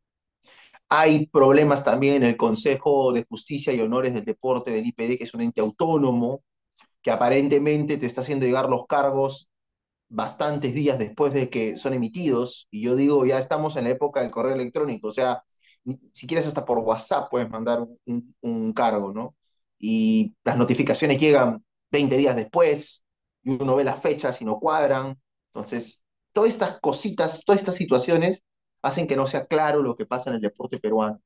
hay 0.89 1.27
problemas 1.27 1.84
también 1.86 2.17
en 2.17 2.24
el 2.24 2.38
Consejo 2.38 3.13
de 3.13 3.25
Justicia 3.29 3.74
y 3.74 3.81
Honores 3.81 4.13
del 4.13 4.25
Deporte 4.25 4.72
del 4.72 4.86
IPD, 4.88 5.17
que 5.17 5.24
es 5.25 5.34
un 5.34 5.41
ente 5.41 5.62
autónomo, 5.62 6.43
que 7.01 7.12
aparentemente 7.12 7.98
te 7.98 8.05
está 8.08 8.22
haciendo 8.22 8.46
llegar 8.48 8.70
los 8.70 8.88
cargos 8.88 9.50
bastantes 10.10 10.74
días 10.75 11.00
después 11.00 11.34
de 11.34 11.50
que 11.50 11.77
son 11.77 11.93
emitidos. 11.96 12.67
Y 12.72 12.84
yo 12.84 12.96
digo, 12.96 13.25
ya 13.25 13.39
estamos 13.39 13.77
en 13.77 13.86
la 13.86 13.91
época 13.91 14.22
del 14.22 14.31
correo 14.31 14.55
electrónico, 14.55 15.10
o 15.10 15.12
sea, 15.12 15.43
si 16.13 16.27
quieres 16.27 16.48
hasta 16.48 16.65
por 16.65 16.79
WhatsApp 16.79 17.29
puedes 17.31 17.50
mandar 17.50 17.81
un, 18.05 18.36
un 18.41 18.74
cargo, 18.74 19.13
¿no? 19.13 19.36
Y 19.81 20.35
las 20.43 20.57
notificaciones 20.57 21.19
llegan 21.19 21.65
20 21.91 22.15
días 22.17 22.35
después, 22.35 23.05
y 23.43 23.61
uno 23.61 23.75
ve 23.75 23.83
las 23.83 24.01
fechas 24.01 24.41
y 24.41 24.45
no 24.45 24.59
cuadran. 24.59 25.19
Entonces, 25.47 26.05
todas 26.33 26.53
estas 26.53 26.79
cositas, 26.79 27.43
todas 27.45 27.61
estas 27.61 27.75
situaciones 27.75 28.43
hacen 28.81 29.07
que 29.07 29.15
no 29.15 29.25
sea 29.27 29.45
claro 29.47 29.81
lo 29.83 29.95
que 29.95 30.05
pasa 30.05 30.29
en 30.29 30.38
el 30.38 30.41
deporte 30.41 30.79
peruano. 30.79 31.21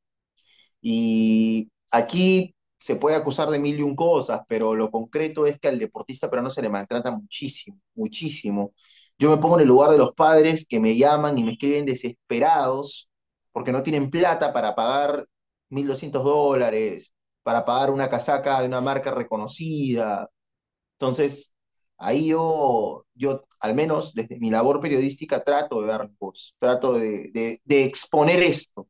Y 0.82 1.72
aquí 1.92 2.56
se 2.78 2.96
puede 2.98 3.16
acusar 3.16 3.50
de 3.50 3.60
mil 3.60 3.80
y 3.80 3.82
un 3.84 3.96
cosas, 3.96 4.42
pero 4.48 4.76
lo 4.76 4.92
concreto 4.92 5.48
es 5.48 5.60
que 5.60 5.70
al 5.70 5.80
deportista 5.80 6.30
peruano 6.30 6.50
se 6.50 6.62
le 6.62 6.70
maltrata 6.70 7.12
muchísimo, 7.12 7.80
muchísimo. 7.96 8.74
Yo 9.18 9.32
me 9.32 9.38
pongo 9.38 9.56
en 9.56 9.62
el 9.64 9.68
lugar 9.68 9.92
de 9.92 9.98
los 9.98 10.14
padres 10.14 10.66
que 10.68 10.80
me 10.80 10.96
llaman 10.96 11.38
y 11.38 11.44
me 11.44 11.54
escriben 11.54 11.86
desesperados 11.86 13.10
porque 13.52 13.72
no 13.72 13.84
tienen 13.84 14.12
plata 14.12 14.54
para 14.54 14.76
pagar 14.76 15.28
1.200 15.70 16.24
dólares, 16.24 17.15
para 17.46 17.64
pagar 17.66 17.92
una 17.92 18.10
casaca 18.10 18.62
de 18.62 18.68
una 18.68 18.82
marca 18.82 19.12
reconocida, 19.12 20.30
entonces, 21.00 21.54
ahí 21.98 22.28
yo, 22.28 23.06
yo, 23.14 23.46
al 23.60 23.76
menos 23.76 24.14
desde 24.14 24.40
mi 24.40 24.50
labor 24.52 24.82
periodística, 24.82 25.44
trato 25.44 25.82
de 25.82 25.88
dar 25.88 26.10
voz, 26.20 26.56
trato 26.60 26.94
de, 26.94 27.60
de, 27.64 27.86
exponer 27.86 28.42
esto. 28.44 28.88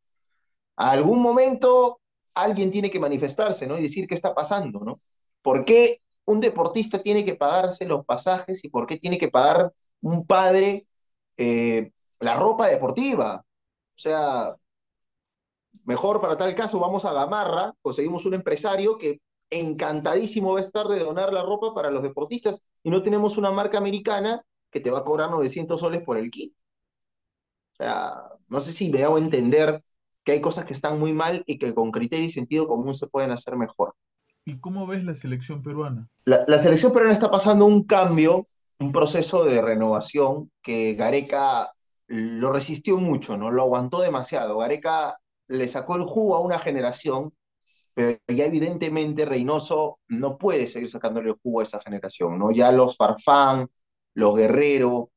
A 0.78 0.92
algún 0.92 1.22
momento 1.22 2.02
alguien 2.36 2.72
tiene 2.72 2.92
que 2.92 3.00
manifestarse, 3.00 3.68
¿no? 3.68 3.78
Y 3.80 3.84
decir 3.84 4.08
qué 4.08 4.16
está 4.16 4.36
pasando, 4.36 4.80
¿no? 4.82 4.98
¿Por 5.42 5.66
qué 5.66 6.02
un 6.26 6.42
deportista 6.42 7.02
tiene 7.02 7.26
que 7.26 7.36
pagarse 7.36 7.86
los 7.86 8.06
pasajes 8.06 8.64
y 8.66 8.70
por 8.70 8.88
qué 8.88 8.98
tiene 8.98 9.18
que 9.20 9.30
pagar 9.30 9.74
un 10.02 10.26
padre 10.28 10.84
eh, 11.38 11.92
la 12.20 12.36
ropa 12.36 12.68
deportiva? 12.68 13.38
O 13.96 13.98
sea, 13.98 14.56
mejor 15.86 16.20
para 16.20 16.38
tal 16.38 16.54
caso 16.56 16.80
vamos 16.80 17.06
a 17.06 17.14
Gamarra, 17.14 17.74
conseguimos 17.82 18.26
un 18.26 18.34
empresario 18.34 18.98
que 18.98 19.22
encantadísimo 19.50 20.54
va 20.54 20.60
a 20.60 20.64
estar 20.64 20.88
de 20.88 21.00
donar 21.00 21.32
la 21.32 21.44
ropa 21.44 21.74
para 21.74 21.92
los 21.92 22.04
deportistas 22.04 22.62
y 22.84 22.90
no 22.90 23.04
tenemos 23.04 23.38
una 23.38 23.52
marca 23.52 23.78
americana 23.78 24.42
que 24.72 24.80
te 24.80 24.92
va 24.92 25.00
a 25.00 25.04
cobrar 25.04 25.30
900 25.32 25.80
soles 25.80 26.04
por 26.04 26.18
el 26.18 26.30
kit. 26.30 26.54
O 27.74 27.84
sea, 27.84 28.14
no 28.50 28.60
sé 28.60 28.72
si 28.72 28.92
me 28.92 29.04
hago 29.04 29.18
entender 29.18 29.84
que 30.24 30.34
hay 30.34 30.42
cosas 30.42 30.66
que 30.66 30.74
están 30.74 31.00
muy 31.00 31.14
mal 31.14 31.44
y 31.46 31.58
que 31.58 31.74
con 31.74 31.92
criterio 31.92 32.26
y 32.26 32.32
sentido 32.32 32.68
común 32.68 32.94
se 32.94 33.08
pueden 33.08 33.32
hacer 33.32 33.56
mejor. 33.56 33.94
¿Y 34.44 34.60
cómo 34.60 34.88
ves 34.88 35.04
la 35.04 35.16
selección 35.16 35.62
peruana? 35.62 36.08
La, 36.24 36.44
la 36.48 36.60
selección 36.60 36.92
peruana 36.92 37.14
está 37.14 37.30
pasando 37.30 37.66
un 37.66 37.84
cambio, 37.84 38.44
un 38.80 38.92
proceso 38.92 39.44
de 39.44 39.62
renovación 39.62 40.52
que 40.62 40.96
Gareca 40.96 41.72
lo 42.08 42.52
resistió 42.52 42.98
mucho, 42.98 43.38
¿no? 43.38 43.52
Lo 43.52 43.64
aguantó 43.64 44.02
demasiado. 44.02 44.58
Gareca 44.58 45.18
le 45.48 45.68
sacó 45.68 45.96
el 45.96 46.04
jugo 46.04 46.36
a 46.36 46.42
una 46.42 46.60
generación 46.60 47.34
pero 47.96 48.20
ya 48.28 48.46
evidentemente 48.46 49.26
Reynoso 49.26 50.00
no 50.10 50.38
puede 50.38 50.68
seguir 50.68 50.90
sacándole 50.90 51.30
el 51.30 51.38
jugo 51.42 51.62
a 51.62 51.64
esa 51.64 51.82
generación, 51.82 52.38
¿no? 52.38 52.52
Ya 52.52 52.72
los 52.74 52.98
Farfán, 52.98 53.68
los 54.14 54.36
Guerrero, 54.36 55.12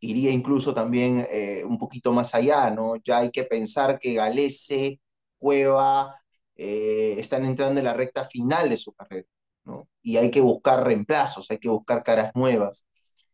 iría 0.00 0.30
incluso 0.30 0.74
también 0.74 1.26
eh, 1.30 1.64
un 1.66 1.78
poquito 1.78 2.12
más 2.12 2.34
allá, 2.34 2.70
¿no? 2.70 2.96
Ya 3.04 3.18
hay 3.18 3.30
que 3.30 3.44
pensar 3.44 3.98
que 3.98 4.14
Galese, 4.14 5.00
Cueva, 5.38 6.16
eh, 6.56 7.16
están 7.18 7.44
entrando 7.46 7.80
en 7.80 7.86
la 7.86 7.94
recta 7.94 8.26
final 8.26 8.68
de 8.70 8.76
su 8.76 8.92
carrera, 8.92 9.26
¿no? 9.64 9.88
Y 10.02 10.18
hay 10.18 10.30
que 10.30 10.40
buscar 10.42 10.84
reemplazos, 10.84 11.50
hay 11.50 11.58
que 11.58 11.70
buscar 11.70 12.02
caras 12.04 12.32
nuevas. 12.34 12.86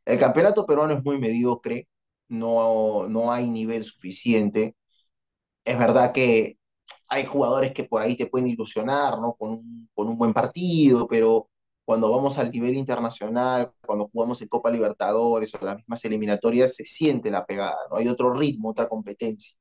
El 0.04 0.18
campeonato 0.18 0.66
peruano 0.66 0.94
es 0.94 1.04
muy 1.04 1.18
mediocre, 1.18 1.88
no, 2.28 3.08
no 3.08 3.32
hay 3.32 3.50
nivel 3.50 3.84
suficiente. 3.84 4.76
Es 5.66 5.78
verdad 5.78 6.12
que 6.12 6.58
hay 7.08 7.26
jugadores 7.26 7.72
que 7.72 7.84
por 7.84 8.00
ahí 8.02 8.16
te 8.16 8.26
pueden 8.26 8.48
ilusionar, 8.48 9.18
¿no? 9.20 9.34
Con 9.34 9.50
un, 9.50 9.90
con 9.94 10.08
un 10.08 10.16
buen 10.18 10.32
partido, 10.32 11.08
pero 11.08 11.48
cuando 11.84 12.10
vamos 12.10 12.38
al 12.38 12.50
nivel 12.52 12.76
internacional, 12.76 13.72
cuando 13.84 14.08
jugamos 14.12 14.40
en 14.42 14.48
Copa 14.48 14.70
Libertadores 14.70 15.54
o 15.54 15.64
las 15.64 15.76
mismas 15.76 16.04
eliminatorias, 16.04 16.74
se 16.76 16.84
siente 16.84 17.30
la 17.30 17.46
pegada, 17.46 17.76
¿no? 17.90 17.96
Hay 17.96 18.08
otro 18.08 18.32
ritmo, 18.32 18.70
otra 18.70 18.88
competencia. 18.88 19.56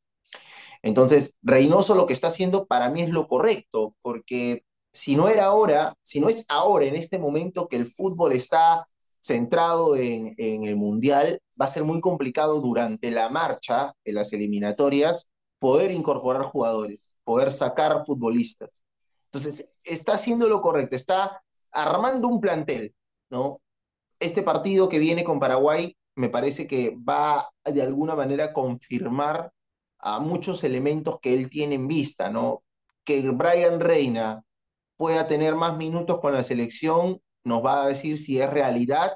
Entonces, 0.83 1.35
Reynoso 1.41 1.95
lo 1.95 2.05
que 2.07 2.13
está 2.13 2.27
haciendo 2.27 2.67
para 2.67 2.89
mí 2.91 3.01
es 3.01 3.09
lo 3.09 3.27
correcto, 3.27 3.95
porque 4.03 4.63
si 4.93 5.15
no 5.15 5.27
era 5.29 5.45
ahora, 5.45 5.95
si 6.03 6.19
no 6.19 6.29
es 6.29 6.45
ahora, 6.49 6.85
en 6.85 6.95
este 6.95 7.19
momento 7.19 7.67
que 7.67 7.77
el 7.77 7.85
fútbol 7.85 8.33
está 8.33 8.85
centrado 9.21 9.95
en, 9.95 10.35
en 10.37 10.65
el 10.65 10.75
Mundial, 10.75 11.41
va 11.59 11.65
a 11.65 11.69
ser 11.69 11.83
muy 11.83 12.01
complicado 12.01 12.61
durante 12.61 13.11
la 13.11 13.29
marcha, 13.29 13.93
en 14.03 14.15
las 14.15 14.33
eliminatorias, 14.33 15.27
poder 15.59 15.91
incorporar 15.91 16.43
jugadores 16.43 17.15
poder 17.25 17.51
sacar 17.51 18.05
futbolistas. 18.05 18.85
Entonces, 19.25 19.67
está 19.83 20.13
haciendo 20.13 20.47
lo 20.47 20.61
correcto, 20.61 20.95
está 20.95 21.43
armando 21.73 22.29
un 22.29 22.39
plantel, 22.39 22.95
¿no? 23.29 23.61
Este 24.19 24.43
partido 24.43 24.87
que 24.87 24.99
viene 24.99 25.25
con 25.25 25.41
Paraguay 25.41 25.97
me 26.15 26.29
parece 26.29 26.67
que 26.67 26.95
va 26.97 27.49
de 27.65 27.81
alguna 27.81 28.15
manera 28.15 28.45
a 28.45 28.53
confirmar 28.53 29.51
a 29.99 30.19
muchos 30.19 30.63
elementos 30.63 31.19
que 31.19 31.33
él 31.33 31.49
tiene 31.49 31.75
en 31.75 31.87
vista, 31.87 32.29
¿no? 32.29 32.63
Que 33.03 33.29
Brian 33.31 33.81
Reina 33.81 34.43
pueda 34.95 35.27
tener 35.27 35.55
más 35.55 35.75
minutos 35.75 36.21
con 36.21 36.33
la 36.33 36.43
selección 36.43 37.21
nos 37.43 37.63
va 37.63 37.83
a 37.83 37.87
decir 37.87 38.17
si 38.17 38.41
es 38.41 38.49
realidad 38.49 39.15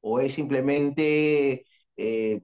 o 0.00 0.20
es 0.20 0.34
simplemente 0.34 1.66
eh, 1.96 2.40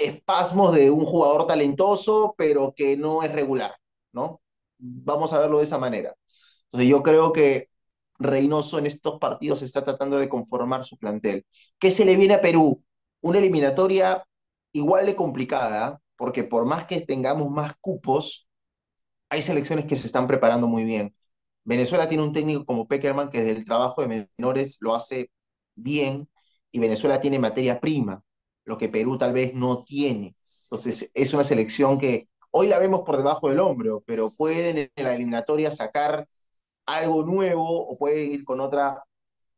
espasmos 0.00 0.74
de 0.74 0.90
un 0.90 1.04
jugador 1.04 1.46
talentoso, 1.46 2.34
pero 2.36 2.74
que 2.76 2.96
no 2.96 3.22
es 3.22 3.32
regular. 3.32 3.74
¿no? 4.12 4.40
Vamos 4.78 5.32
a 5.32 5.38
verlo 5.38 5.58
de 5.58 5.64
esa 5.64 5.78
manera. 5.78 6.14
Entonces 6.64 6.88
yo 6.88 7.02
creo 7.02 7.32
que 7.32 7.68
Reynoso 8.18 8.78
en 8.78 8.86
estos 8.86 9.18
partidos 9.20 9.62
está 9.62 9.84
tratando 9.84 10.18
de 10.18 10.28
conformar 10.28 10.84
su 10.84 10.96
plantel. 10.96 11.44
¿Qué 11.78 11.90
se 11.90 12.04
le 12.06 12.16
viene 12.16 12.34
a 12.34 12.40
Perú? 12.40 12.82
Una 13.20 13.38
eliminatoria 13.38 14.24
igual 14.72 15.06
de 15.06 15.16
complicada, 15.16 16.00
porque 16.16 16.44
por 16.44 16.64
más 16.64 16.86
que 16.86 17.00
tengamos 17.02 17.50
más 17.50 17.74
cupos, 17.80 18.50
hay 19.28 19.42
selecciones 19.42 19.86
que 19.86 19.96
se 19.96 20.06
están 20.06 20.26
preparando 20.26 20.66
muy 20.66 20.84
bien. 20.84 21.14
Venezuela 21.64 22.08
tiene 22.08 22.24
un 22.24 22.32
técnico 22.32 22.64
como 22.64 22.88
Peckerman 22.88 23.30
que 23.30 23.42
desde 23.42 23.58
el 23.58 23.64
trabajo 23.64 24.02
de 24.02 24.28
menores 24.38 24.78
lo 24.80 24.94
hace 24.94 25.30
bien 25.74 26.28
y 26.72 26.78
Venezuela 26.78 27.20
tiene 27.20 27.38
materia 27.38 27.80
prima, 27.80 28.22
lo 28.66 28.76
que 28.76 28.90
Perú 28.90 29.16
tal 29.16 29.32
vez 29.32 29.54
no 29.54 29.84
tiene. 29.84 30.36
Entonces 30.64 31.10
es 31.14 31.32
una 31.32 31.44
selección 31.44 31.98
que 31.98 32.28
Hoy 32.58 32.68
la 32.68 32.78
vemos 32.78 33.02
por 33.04 33.18
debajo 33.18 33.50
del 33.50 33.60
hombro, 33.60 34.02
pero 34.06 34.30
pueden 34.30 34.90
en 34.96 35.04
la 35.04 35.14
eliminatoria 35.14 35.70
sacar 35.70 36.26
algo 36.86 37.22
nuevo 37.22 37.86
o 37.86 37.98
pueden 37.98 38.32
ir 38.32 38.44
con 38.46 38.62
otra 38.62 39.04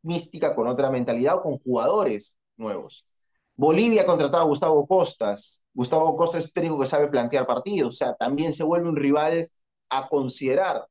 mística, 0.02 0.52
con 0.52 0.66
otra 0.66 0.90
mentalidad 0.90 1.36
o 1.36 1.42
con 1.42 1.58
jugadores 1.60 2.40
nuevos. 2.56 3.06
Bolivia 3.54 4.02
ha 4.02 4.06
contratado 4.06 4.42
a 4.42 4.46
Gustavo 4.46 4.84
Costas. 4.84 5.62
Gustavo 5.72 6.16
Costas 6.16 6.46
es 6.46 6.52
técnico 6.52 6.80
que 6.80 6.86
sabe 6.88 7.06
plantear 7.06 7.46
partidos, 7.46 7.94
o 7.94 7.96
sea, 7.96 8.16
también 8.16 8.52
se 8.52 8.64
vuelve 8.64 8.88
un 8.88 8.96
rival 8.96 9.48
a 9.90 10.08
considerar. 10.08 10.84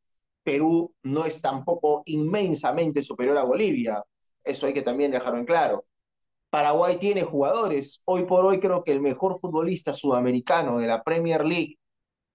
Perú 0.43 0.93
no 1.03 1.25
es 1.25 1.41
tampoco 1.41 2.03
inmensamente 2.05 3.01
superior 3.01 3.37
a 3.37 3.43
Bolivia, 3.43 4.01
eso 4.45 4.65
hay 4.65 4.73
que 4.73 4.81
también 4.81 5.11
dejarlo 5.11 5.39
en 5.39 5.45
claro. 5.45 5.83
Paraguay 6.49 6.97
tiene 6.99 7.23
jugadores. 7.23 8.01
Hoy 8.05 8.25
por 8.25 8.45
hoy 8.45 8.59
creo 8.59 8.83
que 8.83 8.91
el 8.91 9.01
mejor 9.01 9.39
futbolista 9.39 9.93
sudamericano 9.93 10.79
de 10.79 10.87
la 10.87 11.03
Premier 11.03 11.45
League 11.45 11.77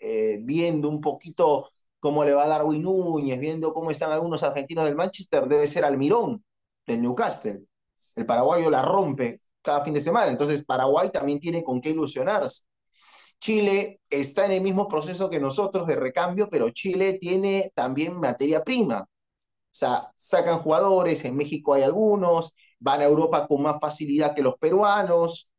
eh, 0.00 0.38
viendo 0.42 0.88
un 0.88 1.00
poquito 1.00 1.70
cómo 2.00 2.24
le 2.24 2.32
va 2.34 2.44
a 2.44 2.48
Darwin 2.48 2.82
Núñez, 2.82 3.38
viendo 3.38 3.72
cómo 3.72 3.90
están 3.92 4.10
algunos 4.10 4.42
argentinos 4.42 4.84
del 4.84 4.96
Manchester, 4.96 5.46
debe 5.46 5.68
ser 5.68 5.84
Almirón 5.84 6.44
del 6.86 7.02
Newcastle. 7.02 7.62
El 8.16 8.26
paraguayo 8.26 8.68
la 8.70 8.82
rompe 8.82 9.40
cada 9.62 9.84
fin 9.84 9.94
de 9.94 10.00
semana, 10.00 10.30
entonces 10.30 10.64
Paraguay 10.64 11.10
también 11.10 11.38
tiene 11.40 11.62
con 11.62 11.80
qué 11.80 11.90
ilusionarse. 11.90 12.64
Chile 13.40 14.00
está 14.10 14.46
en 14.46 14.52
el 14.52 14.62
mismo 14.62 14.88
proceso 14.88 15.30
que 15.30 15.40
nosotros 15.40 15.86
de 15.86 15.96
recambio, 15.96 16.48
pero 16.50 16.70
Chile 16.70 17.14
tiene 17.20 17.72
también 17.74 18.18
materia 18.18 18.64
prima. 18.64 19.02
O 19.02 19.74
sea, 19.74 20.10
sacan 20.16 20.58
jugadores, 20.60 21.24
en 21.24 21.36
México 21.36 21.74
hay 21.74 21.82
algunos, 21.82 22.54
van 22.82 23.00
a 23.00 23.04
Europa 23.04 23.46
con 23.46 23.62
más 23.62 23.76
facilidad 23.80 24.34
que 24.34 24.42
los 24.42 24.56
peruanos, 24.58 25.50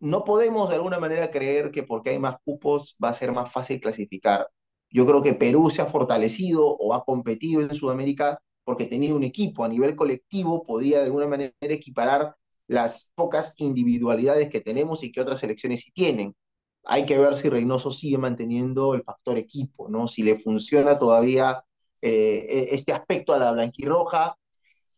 no 0.00 0.24
podemos 0.24 0.68
de 0.68 0.76
alguna 0.76 0.98
manera 0.98 1.30
creer 1.30 1.70
que 1.70 1.82
porque 1.82 2.10
hay 2.10 2.18
más 2.18 2.36
cupos 2.44 2.96
va 3.02 3.10
a 3.10 3.14
ser 3.14 3.32
más 3.32 3.50
fácil 3.50 3.80
clasificar. 3.80 4.48
Yo 4.90 5.06
creo 5.06 5.22
que 5.22 5.34
Perú 5.34 5.70
se 5.70 5.82
ha 5.82 5.86
fortalecido 5.86 6.64
o 6.66 6.94
ha 6.94 7.04
competido 7.04 7.62
en 7.62 7.74
Sudamérica 7.74 8.40
porque 8.64 8.86
tenía 8.86 9.14
un 9.14 9.24
equipo 9.24 9.64
a 9.64 9.68
nivel 9.68 9.96
colectivo, 9.96 10.62
podía 10.62 10.98
de 10.98 11.06
alguna 11.06 11.26
manera 11.26 11.52
equiparar 11.60 12.36
las 12.68 13.12
pocas 13.14 13.54
individualidades 13.58 14.48
que 14.50 14.60
tenemos 14.60 15.02
y 15.02 15.10
que 15.10 15.20
otras 15.20 15.40
selecciones 15.40 15.82
sí 15.82 15.90
tienen. 15.92 16.36
Hay 16.84 17.06
que 17.06 17.18
ver 17.18 17.34
si 17.34 17.48
Reynoso 17.48 17.90
sigue 17.90 18.18
manteniendo 18.18 18.94
el 18.94 19.02
factor 19.02 19.36
equipo, 19.38 19.88
¿no? 19.88 20.06
Si 20.06 20.22
le 20.22 20.38
funciona 20.38 20.98
todavía 20.98 21.64
eh, 22.02 22.46
e-, 22.48 22.74
este 22.74 22.92
aspecto 22.92 23.34
a 23.34 23.38
la 23.38 23.52
blanquirroja. 23.52 24.37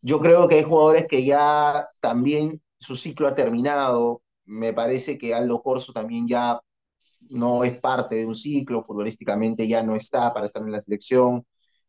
Yo 0.02 0.18
creo 0.20 0.48
que 0.48 0.56
hay 0.56 0.62
jugadores 0.64 1.06
que 1.08 1.24
ya 1.24 1.86
también 2.00 2.62
su 2.78 2.96
ciclo 2.96 3.28
ha 3.28 3.34
terminado, 3.34 4.22
me 4.46 4.72
parece 4.72 5.18
que 5.18 5.34
Aldo 5.34 5.62
Corso 5.62 5.92
también 5.92 6.26
ya 6.28 6.60
no 7.30 7.64
es 7.64 7.78
parte 7.78 8.16
de 8.16 8.26
un 8.26 8.34
ciclo, 8.34 8.84
futbolísticamente 8.84 9.68
ya 9.68 9.82
no 9.82 9.96
está 9.96 10.32
para 10.34 10.46
estar 10.46 10.62
en 10.62 10.72
la 10.72 10.80
selección. 10.80 11.46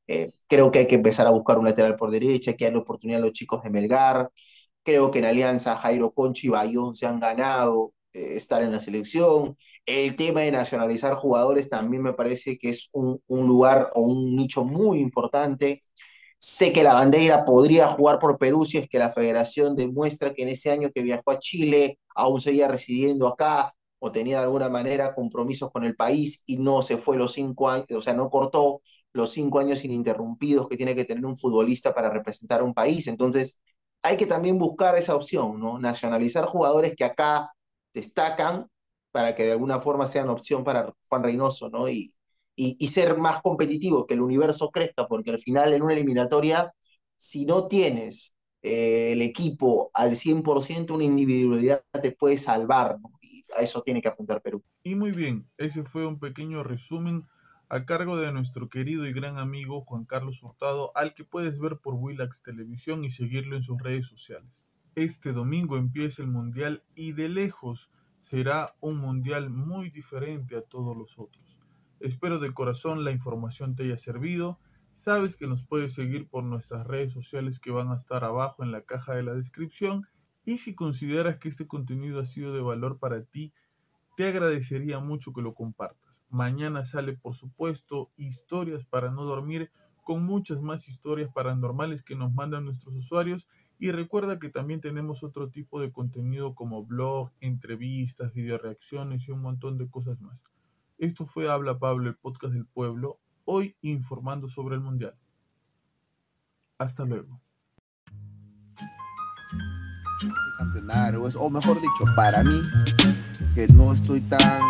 Eh, 0.07 0.29
creo 0.47 0.71
que 0.71 0.79
hay 0.79 0.87
que 0.87 0.95
empezar 0.95 1.27
a 1.27 1.31
buscar 1.31 1.57
un 1.59 1.65
lateral 1.65 1.95
por 1.95 2.11
derecha, 2.11 2.53
que 2.53 2.65
hay 2.65 2.73
la 2.73 2.79
oportunidad 2.79 3.21
a 3.21 3.25
los 3.25 3.33
chicos 3.33 3.63
de 3.63 3.69
Melgar. 3.69 4.29
Creo 4.83 5.11
que 5.11 5.19
en 5.19 5.25
Alianza 5.25 5.75
Jairo 5.77 6.11
Conchi 6.13 6.47
y 6.47 6.49
Bayón 6.51 6.95
se 6.95 7.05
han 7.07 7.19
ganado 7.19 7.93
eh, 8.13 8.35
estar 8.35 8.63
en 8.63 8.71
la 8.71 8.79
selección. 8.81 9.57
El 9.85 10.15
tema 10.15 10.41
de 10.41 10.51
nacionalizar 10.51 11.15
jugadores 11.15 11.69
también 11.69 12.03
me 12.03 12.13
parece 12.13 12.57
que 12.57 12.69
es 12.69 12.89
un, 12.93 13.21
un 13.27 13.47
lugar 13.47 13.91
o 13.95 14.01
un 14.01 14.35
nicho 14.35 14.63
muy 14.65 14.99
importante. 14.99 15.81
Sé 16.43 16.73
que 16.73 16.81
la 16.83 16.95
bandera 16.95 17.45
podría 17.45 17.87
jugar 17.87 18.17
por 18.19 18.37
Perú 18.39 18.65
si 18.65 18.79
es 18.79 18.89
que 18.89 18.97
la 18.97 19.11
federación 19.11 19.75
demuestra 19.75 20.33
que 20.33 20.41
en 20.41 20.49
ese 20.49 20.71
año 20.71 20.89
que 20.93 21.03
viajó 21.03 21.29
a 21.31 21.39
Chile 21.39 21.99
aún 22.15 22.41
seguía 22.41 22.67
residiendo 22.67 23.27
acá 23.27 23.75
o 23.99 24.11
tenía 24.11 24.37
de 24.39 24.43
alguna 24.45 24.67
manera 24.69 25.13
compromisos 25.13 25.71
con 25.71 25.83
el 25.83 25.95
país 25.95 26.41
y 26.47 26.57
no 26.57 26.81
se 26.81 26.97
fue 26.97 27.17
los 27.17 27.33
cinco 27.33 27.69
años, 27.69 27.91
o 27.91 28.01
sea, 28.01 28.13
no 28.15 28.29
cortó 28.31 28.81
los 29.13 29.31
cinco 29.31 29.59
años 29.59 29.85
ininterrumpidos 29.85 30.67
que 30.67 30.77
tiene 30.77 30.95
que 30.95 31.05
tener 31.05 31.25
un 31.25 31.37
futbolista 31.37 31.93
para 31.93 32.09
representar 32.09 32.61
a 32.61 32.63
un 32.63 32.73
país. 32.73 33.05
Entonces, 33.07 33.61
hay 34.01 34.17
que 34.17 34.25
también 34.25 34.57
buscar 34.57 34.97
esa 34.97 35.15
opción, 35.15 35.59
¿no? 35.59 35.77
Nacionalizar 35.79 36.45
jugadores 36.47 36.95
que 36.95 37.03
acá 37.03 37.51
destacan 37.93 38.67
para 39.11 39.35
que 39.35 39.43
de 39.43 39.51
alguna 39.51 39.79
forma 39.79 40.07
sean 40.07 40.29
opción 40.29 40.63
para 40.63 40.91
Juan 41.07 41.23
Reynoso, 41.23 41.69
¿no? 41.69 41.87
Y, 41.89 42.11
y, 42.63 42.87
ser 42.89 43.17
más 43.17 43.41
competitivo, 43.41 44.05
que 44.05 44.13
el 44.13 44.21
universo 44.21 44.69
crezca, 44.69 45.07
porque 45.07 45.31
al 45.31 45.39
final 45.39 45.73
en 45.73 45.81
una 45.81 45.93
eliminatoria, 45.93 46.71
si 47.17 47.45
no 47.45 47.67
tienes 47.67 48.35
eh, 48.61 49.13
el 49.13 49.23
equipo 49.23 49.89
al 49.95 50.11
100%, 50.11 50.93
una 50.93 51.03
individualidad 51.03 51.83
te 52.01 52.11
puede 52.11 52.37
salvar, 52.37 52.97
y 53.19 53.43
a 53.57 53.61
eso 53.61 53.81
tiene 53.81 54.01
que 54.01 54.09
apuntar 54.09 54.43
Perú. 54.43 54.63
Y 54.83 54.93
muy 54.93 55.11
bien, 55.11 55.47
ese 55.57 55.83
fue 55.83 56.05
un 56.05 56.19
pequeño 56.19 56.63
resumen 56.63 57.25
a 57.69 57.85
cargo 57.85 58.17
de 58.17 58.31
nuestro 58.31 58.69
querido 58.69 59.07
y 59.07 59.13
gran 59.13 59.39
amigo 59.39 59.81
Juan 59.81 60.05
Carlos 60.05 60.43
Hurtado, 60.43 60.91
al 60.93 61.15
que 61.15 61.23
puedes 61.23 61.57
ver 61.57 61.77
por 61.77 61.95
Willax 61.95 62.43
Televisión 62.43 63.03
y 63.03 63.09
seguirlo 63.09 63.55
en 63.55 63.63
sus 63.63 63.81
redes 63.81 64.05
sociales. 64.05 64.51
Este 64.93 65.31
domingo 65.31 65.77
empieza 65.77 66.21
el 66.21 66.27
Mundial 66.27 66.83
y 66.93 67.13
de 67.13 67.29
lejos 67.29 67.89
será 68.19 68.75
un 68.81 68.97
Mundial 68.97 69.49
muy 69.49 69.89
diferente 69.89 70.55
a 70.55 70.61
todos 70.61 70.95
los 70.95 71.17
otros. 71.17 71.50
Espero 72.01 72.39
de 72.39 72.53
corazón 72.53 73.03
la 73.03 73.11
información 73.11 73.75
te 73.75 73.83
haya 73.83 73.97
servido. 73.97 74.59
Sabes 74.93 75.35
que 75.35 75.47
nos 75.47 75.63
puedes 75.63 75.93
seguir 75.93 76.27
por 76.27 76.43
nuestras 76.43 76.87
redes 76.87 77.13
sociales 77.13 77.59
que 77.59 77.71
van 77.71 77.89
a 77.91 77.95
estar 77.95 78.23
abajo 78.23 78.63
en 78.63 78.71
la 78.71 78.81
caja 78.81 79.13
de 79.13 79.23
la 79.23 79.33
descripción. 79.33 80.07
Y 80.43 80.57
si 80.57 80.73
consideras 80.73 81.37
que 81.37 81.49
este 81.49 81.67
contenido 81.67 82.19
ha 82.19 82.25
sido 82.25 82.53
de 82.53 82.61
valor 82.61 82.97
para 82.97 83.23
ti, 83.23 83.53
te 84.17 84.27
agradecería 84.27 84.99
mucho 84.99 85.31
que 85.31 85.43
lo 85.43 85.53
compartas. 85.53 86.23
Mañana 86.29 86.83
sale, 86.85 87.13
por 87.13 87.35
supuesto, 87.35 88.11
historias 88.17 88.83
para 88.85 89.11
no 89.11 89.23
dormir 89.23 89.71
con 90.03 90.23
muchas 90.25 90.61
más 90.61 90.87
historias 90.87 91.31
paranormales 91.31 92.03
que 92.03 92.15
nos 92.15 92.33
mandan 92.33 92.65
nuestros 92.65 92.95
usuarios. 92.95 93.47
Y 93.77 93.91
recuerda 93.91 94.39
que 94.39 94.49
también 94.49 94.81
tenemos 94.81 95.23
otro 95.23 95.49
tipo 95.49 95.79
de 95.79 95.91
contenido 95.91 96.55
como 96.55 96.83
blog, 96.83 97.31
entrevistas, 97.39 98.33
video 98.33 98.57
reacciones 98.57 99.27
y 99.27 99.31
un 99.31 99.41
montón 99.41 99.77
de 99.77 99.89
cosas 99.89 100.19
más. 100.19 100.50
Esto 101.01 101.25
fue 101.25 101.51
Habla 101.51 101.79
Pablo, 101.79 102.09
el 102.09 102.15
podcast 102.15 102.53
del 102.53 102.67
pueblo, 102.67 103.17
hoy 103.45 103.75
informando 103.81 104.47
sobre 104.47 104.75
el 104.75 104.81
Mundial. 104.81 105.15
Hasta 106.77 107.03
luego. 107.05 107.41
o 111.39 111.49
mejor 111.49 111.81
dicho, 111.81 112.05
para 112.15 112.43
mí, 112.43 112.61
que 113.55 113.67
no 113.69 113.93
estoy 113.93 114.21
tan... 114.21 114.61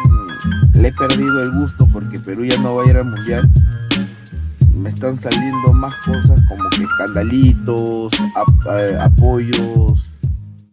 Le 0.73 0.87
he 0.87 0.93
perdido 0.93 1.43
el 1.43 1.51
gusto 1.51 1.85
porque 1.91 2.17
Perú 2.17 2.45
ya 2.45 2.57
no 2.61 2.75
va 2.75 2.83
a 2.83 2.87
ir 2.87 2.95
al 2.95 3.11
Mundial. 3.11 3.49
Me 4.73 4.87
están 4.87 5.17
saliendo 5.19 5.73
más 5.73 5.93
cosas 6.05 6.41
como 6.47 6.63
que 6.69 6.83
escandalitos, 6.83 8.13
apoyos, 9.01 10.09